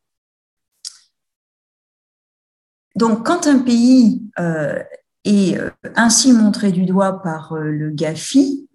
Donc, 2.98 3.26
quand 3.26 3.48
un 3.48 3.60
pays 3.60 4.24
euh, 4.40 4.80
est 5.24 5.58
euh, 5.58 5.70
ainsi 5.96 6.34
montré 6.34 6.72
du 6.72 6.86
doigt 6.86 7.22
par 7.22 7.56
le 7.56 7.90
GAFI, 7.92 8.68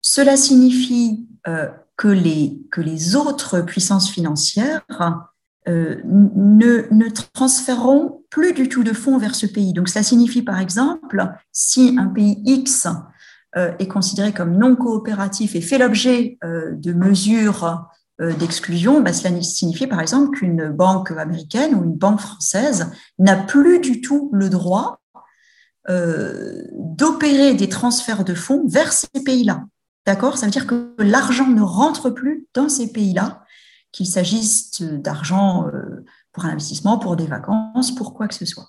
cela 0.00 0.36
signifie 0.36 1.26
que 1.96 2.08
les, 2.08 3.16
autres 3.16 3.60
puissances 3.60 4.10
financières 4.10 4.82
euh, 5.68 6.00
ne, 6.04 6.92
ne 6.92 7.08
transféreront 7.08 8.24
plus 8.30 8.52
du 8.52 8.68
tout 8.68 8.82
de 8.82 8.92
fonds 8.92 9.18
vers 9.18 9.36
ce 9.36 9.46
pays. 9.46 9.72
Donc, 9.72 9.88
cela 9.88 10.02
signifie, 10.02 10.42
par 10.42 10.58
exemple, 10.58 11.24
si 11.52 11.96
un 12.00 12.08
pays 12.08 12.42
X 12.44 12.88
euh, 13.56 13.70
est 13.78 13.86
considéré 13.86 14.32
comme 14.32 14.56
non 14.56 14.74
coopératif 14.74 15.54
et 15.54 15.60
fait 15.60 15.78
l'objet 15.78 16.36
euh, 16.42 16.72
de 16.72 16.92
mesures 16.92 17.86
d'exclusion, 18.20 19.00
bah, 19.00 19.12
cela 19.12 19.40
signifie, 19.42 19.86
par 19.86 20.00
exemple, 20.00 20.36
qu'une 20.38 20.70
banque 20.70 21.10
américaine 21.12 21.74
ou 21.74 21.82
une 21.84 21.96
banque 21.96 22.20
française 22.20 22.90
n'a 23.18 23.36
plus 23.36 23.80
du 23.80 24.00
tout 24.00 24.30
le 24.32 24.48
droit 24.48 25.00
d'opérer 25.88 27.54
des 27.54 27.68
transferts 27.68 28.22
de 28.22 28.34
fonds 28.34 28.62
vers 28.68 28.92
ces 28.92 29.08
pays-là. 29.24 29.64
D'accord? 30.06 30.36
Ça 30.36 30.46
veut 30.46 30.52
dire 30.52 30.66
que 30.66 30.94
l'argent 30.98 31.48
ne 31.48 31.62
rentre 31.62 32.10
plus 32.10 32.46
dans 32.54 32.68
ces 32.68 32.92
pays-là 32.92 33.42
qu'il 33.92 34.06
s'agisse 34.06 34.82
d'argent 34.82 35.68
euh, 35.68 36.04
pour 36.32 36.46
un 36.46 36.50
investissement, 36.50 36.98
pour 36.98 37.14
des 37.14 37.26
vacances, 37.26 37.94
pour 37.94 38.14
quoi 38.14 38.26
que 38.26 38.34
ce 38.34 38.46
soit. 38.46 38.68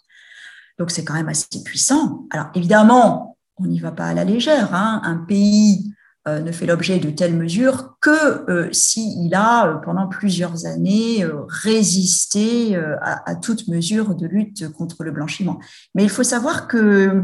Donc 0.77 0.91
c'est 0.91 1.03
quand 1.03 1.13
même 1.13 1.29
assez 1.29 1.63
puissant. 1.63 2.27
Alors 2.29 2.47
évidemment, 2.55 3.37
on 3.57 3.65
n'y 3.65 3.79
va 3.79 3.91
pas 3.91 4.07
à 4.07 4.13
la 4.13 4.25
légère. 4.25 4.75
Hein. 4.75 5.01
Un 5.03 5.17
pays 5.17 5.85
euh, 5.87 6.02
ne 6.25 6.51
fait 6.51 6.65
l'objet 6.65 6.99
de 6.99 7.09
telles 7.09 7.35
mesures 7.35 7.95
que 7.99 8.49
euh, 8.49 8.69
s'il 8.71 9.33
a 9.35 9.81
pendant 9.83 10.07
plusieurs 10.07 10.65
années 10.65 11.25
résisté 11.47 12.75
à, 12.75 13.29
à, 13.29 13.35
toute 13.35 13.67
mesure 13.67 14.15
de 14.15 14.25
lutte 14.25 14.69
contre 14.71 15.03
le 15.03 15.11
blanchiment. 15.11 15.59
Mais 15.95 16.03
il 16.03 16.09
faut 16.09 16.23
savoir 16.23 16.67
que 16.67 17.23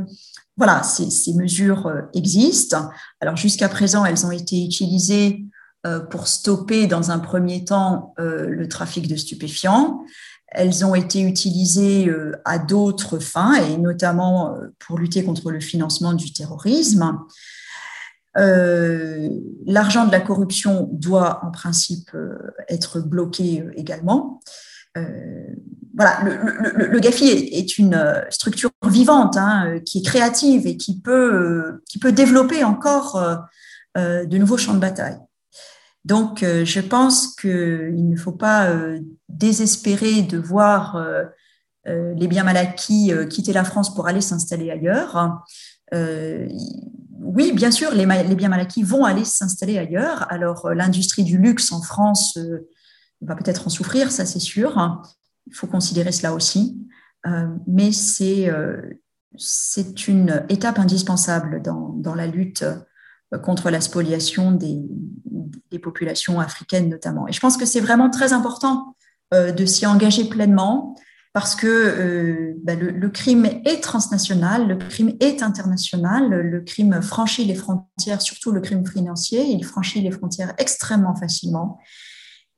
voilà, 0.58 0.84
ces, 0.84 1.10
ces 1.10 1.34
mesures 1.34 1.90
existent. 2.14 2.90
Alors 3.22 3.38
jusqu'à 3.38 3.70
présent, 3.70 4.04
elles 4.04 4.26
ont 4.26 4.32
été 4.32 4.64
utilisées 4.64 5.46
euh, 5.88 6.02
pour 6.02 6.28
stopper 6.28 6.88
dans 6.88 7.10
un 7.10 7.20
premier 7.20 7.64
temps 7.64 8.14
euh, 8.20 8.50
le 8.50 8.68
trafic 8.68 9.08
de 9.08 9.16
stupéfiants. 9.16 10.04
Elles 10.50 10.84
ont 10.84 10.94
été 10.94 11.22
utilisées 11.22 12.10
euh, 12.10 12.34
à 12.44 12.60
d'autres 12.60 13.18
fins, 13.18 13.54
et 13.54 13.78
notamment 13.78 14.58
pour 14.78 14.98
lutter 14.98 15.24
contre 15.24 15.52
le 15.52 15.62
financement 15.62 16.12
du 16.12 16.34
terrorisme. 16.34 17.18
L'argent 18.36 20.06
de 20.06 20.12
la 20.12 20.22
corruption 20.22 20.90
doit 20.92 21.44
en 21.44 21.52
principe 21.52 22.12
être 22.68 23.00
bloqué 23.00 23.66
également. 23.76 24.42
voilà, 24.96 26.24
le, 26.24 27.00
GAFI 27.00 27.28
est, 27.28 27.78
une 27.78 28.24
structure 28.30 28.72
vivante, 28.86 29.36
hein, 29.36 29.80
qui 29.86 30.00
est 30.00 30.06
créative 30.06 30.68
et 30.68 30.78
qui 30.78 31.00
peut, 31.00 31.82
qui 31.90 32.00
peut 32.00 32.12
développer 32.12 32.64
encore 32.64 33.40
de 33.96 34.38
nouveaux 34.38 34.58
champs 34.58 34.76
de 34.76 34.80
bataille. 34.80 35.20
Donc, 36.06 36.44
euh, 36.44 36.66
je 36.66 36.80
pense 36.80 37.36
qu'il 37.36 38.10
ne 38.10 38.16
faut 38.16 38.32
pas 38.32 38.70
euh, 38.70 39.00
désespérer 39.28 40.22
de 40.22 40.38
voir 40.38 40.96
euh, 40.96 41.26
les 41.86 42.28
biens 42.28 42.44
mal 42.44 42.58
acquis 42.58 43.12
quitter 43.30 43.54
la 43.54 43.64
France 43.64 43.94
pour 43.94 44.08
aller 44.08 44.22
s'installer 44.22 44.70
ailleurs. 44.70 45.42
Oui, 47.22 47.52
bien 47.54 47.72
sûr, 47.72 47.94
les, 47.94 48.06
biens 48.06 48.50
mal 48.50 48.60
acquis 48.60 48.84
vont 48.84 49.06
aller 49.06 49.26
s'installer 49.26 49.78
ailleurs. 49.78 50.32
Alors, 50.32 50.70
l'industrie 50.74 51.24
du 51.24 51.38
luxe 51.38 51.72
en 51.72 51.82
France 51.82 52.38
va 53.22 53.36
peut-être 53.36 53.68
en 53.68 53.70
souffrir, 53.70 54.12
ça 54.12 54.26
c'est 54.26 54.40
sûr. 54.40 55.04
Il 55.48 55.56
faut 55.56 55.68
considérer 55.68 56.12
cela 56.12 56.34
aussi. 56.34 56.78
mais 57.68 57.92
c'est 57.92 58.48
une 60.08 60.46
étape 60.50 60.80
indispensable 60.80 61.62
dans 61.62 62.16
la 62.16 62.28
lutte 62.28 62.64
contre 63.38 63.70
la 63.70 63.80
spoliation 63.80 64.52
des, 64.52 64.82
populations 65.82 66.40
africaines 66.40 66.90
notamment. 66.90 67.28
Et 67.28 67.32
je 67.32 67.40
pense 67.40 67.56
que 67.56 67.66
c'est 67.66 67.80
vraiment 67.80 68.10
très 68.10 68.34
important 68.34 68.98
euh, 69.34 69.52
de 69.52 69.66
s'y 69.66 69.86
engager 69.86 70.28
pleinement 70.28 70.96
parce 71.34 71.56
que 71.56 71.68
euh, 71.68 72.54
bah, 72.64 72.76
le, 72.76 73.10
crime 73.10 73.46
est 73.46 73.82
transnational, 73.82 74.68
le 74.68 74.78
crime 74.78 75.16
est 75.20 75.44
international, 75.44 76.30
le 76.30 76.62
crime 76.62 77.02
franchit 77.02 77.46
les 77.46 77.56
frontières, 77.56 78.22
surtout 78.22 78.52
le 78.52 78.62
crime 78.62 78.86
financier, 78.86 79.46
il 79.46 79.64
franchit 79.64 80.02
les 80.02 80.12
frontières 80.12 80.54
extrêmement 80.58 81.16
facilement. 81.16 81.80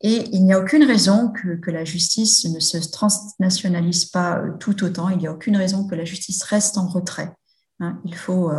Et 0.04 0.30
il 0.32 0.44
n'y 0.46 0.54
a 0.54 0.60
aucune 0.60 0.84
raison 0.84 1.32
que, 1.32 1.70
la 1.70 1.86
justice 1.86 2.46
ne 2.46 2.60
se 2.60 2.78
transnationalise 2.78 4.06
pas 4.06 4.40
euh, 4.40 4.52
tout 4.60 4.84
autant, 4.84 5.10
il 5.10 5.18
n'y 5.18 5.28
a 5.28 5.32
aucune 5.32 5.58
raison 5.58 5.86
que 5.86 5.96
la 5.96 6.06
justice 6.06 6.42
reste 6.44 6.78
en 6.78 6.88
retrait. 6.88 7.34
Hein. 7.80 8.00
Il 8.06 8.16
faut, 8.16 8.52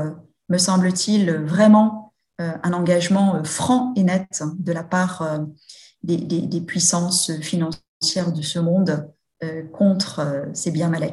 me 0.48 0.58
semble-t-il, 0.58 1.32
vraiment 1.32 2.02
euh, 2.42 2.52
un 2.62 2.72
engagement 2.72 3.36
euh, 3.36 3.44
franc 3.44 3.92
et 3.94 4.02
net 4.02 4.42
de 4.58 4.72
la 4.72 4.82
part 4.82 5.22
euh, 5.22 5.38
des, 6.02 6.60
puissances 6.62 7.30
financières 7.40 8.32
de 8.32 8.42
ce 8.42 8.58
monde 8.58 9.12
contre 9.72 10.46
ces 10.52 10.70
biens 10.70 10.88
mal. 10.88 11.04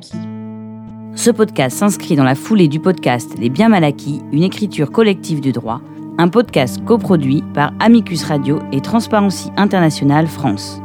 Ce 1.15 1.31
podcast 1.31 1.77
s'inscrit 1.77 2.15
dans 2.15 2.23
la 2.23 2.35
foulée 2.35 2.67
du 2.67 2.79
podcast 2.79 3.37
Les 3.39 3.49
biens 3.49 3.69
mal 3.69 3.83
acquis, 3.83 4.21
une 4.31 4.43
écriture 4.43 4.91
collective 4.91 5.41
du 5.41 5.51
droit, 5.51 5.81
un 6.17 6.27
podcast 6.27 6.83
coproduit 6.85 7.43
par 7.53 7.73
Amicus 7.79 8.23
Radio 8.23 8.59
et 8.71 8.81
Transparency 8.81 9.51
International 9.57 10.27
France. 10.27 10.81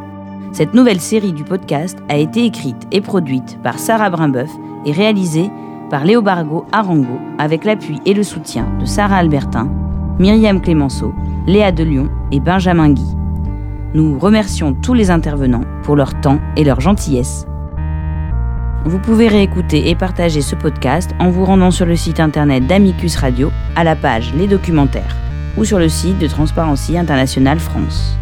Cette 0.53 0.75
nouvelle 0.75 1.01
série 1.01 1.33
du 1.33 1.45
podcast 1.45 1.99
a 2.09 2.17
été 2.17 2.45
écrite 2.45 2.87
et 2.93 3.01
produite 3.01 3.61
par 3.63 3.79
Sarah 3.79 4.11
Brimbeuf 4.11 4.51
et 4.87 4.93
réalisée 4.93 5.51
par 5.91 6.05
Léo 6.05 6.23
Bargo 6.23 6.65
Arango 6.73 7.19
avec 7.39 7.65
l'appui 7.65 8.01
et 8.07 8.15
le 8.15 8.23
soutien 8.23 8.67
de 8.81 8.85
Sarah 8.85 9.17
Albertin 9.17 9.69
Myriam 10.19 10.61
Clémenceau, 10.61 11.13
Léa 11.47 11.73
Delion 11.73 12.09
et 12.31 12.39
Benjamin 12.39 12.91
Guy. 12.91 13.14
Nous 13.95 14.19
remercions 14.19 14.75
tous 14.75 14.93
les 14.93 15.13
intervenants 15.13 15.63
pour 15.85 15.95
leur 15.95 16.21
temps 16.21 16.41
et 16.57 16.65
leur 16.65 16.81
gentillesse. 16.81 17.47
Vous 18.85 18.99
pouvez 18.99 19.29
réécouter 19.29 19.89
et 19.89 19.95
partager 19.95 20.43
ce 20.43 20.57
podcast 20.57 21.13
en 21.21 21.31
vous 21.31 21.45
rendant 21.45 21.71
sur 21.71 21.87
le 21.87 21.95
site 21.95 22.19
internet 22.19 22.67
d'Amicus 22.67 23.15
Radio 23.15 23.53
à 23.77 23.85
la 23.85 23.95
page 23.95 24.35
Les 24.35 24.49
documentaires 24.49 25.17
ou 25.57 25.65
sur 25.65 25.79
le 25.79 25.89
site 25.89 26.19
de 26.19 26.27
Transparency 26.27 26.99
International 26.99 27.61
France. 27.61 28.19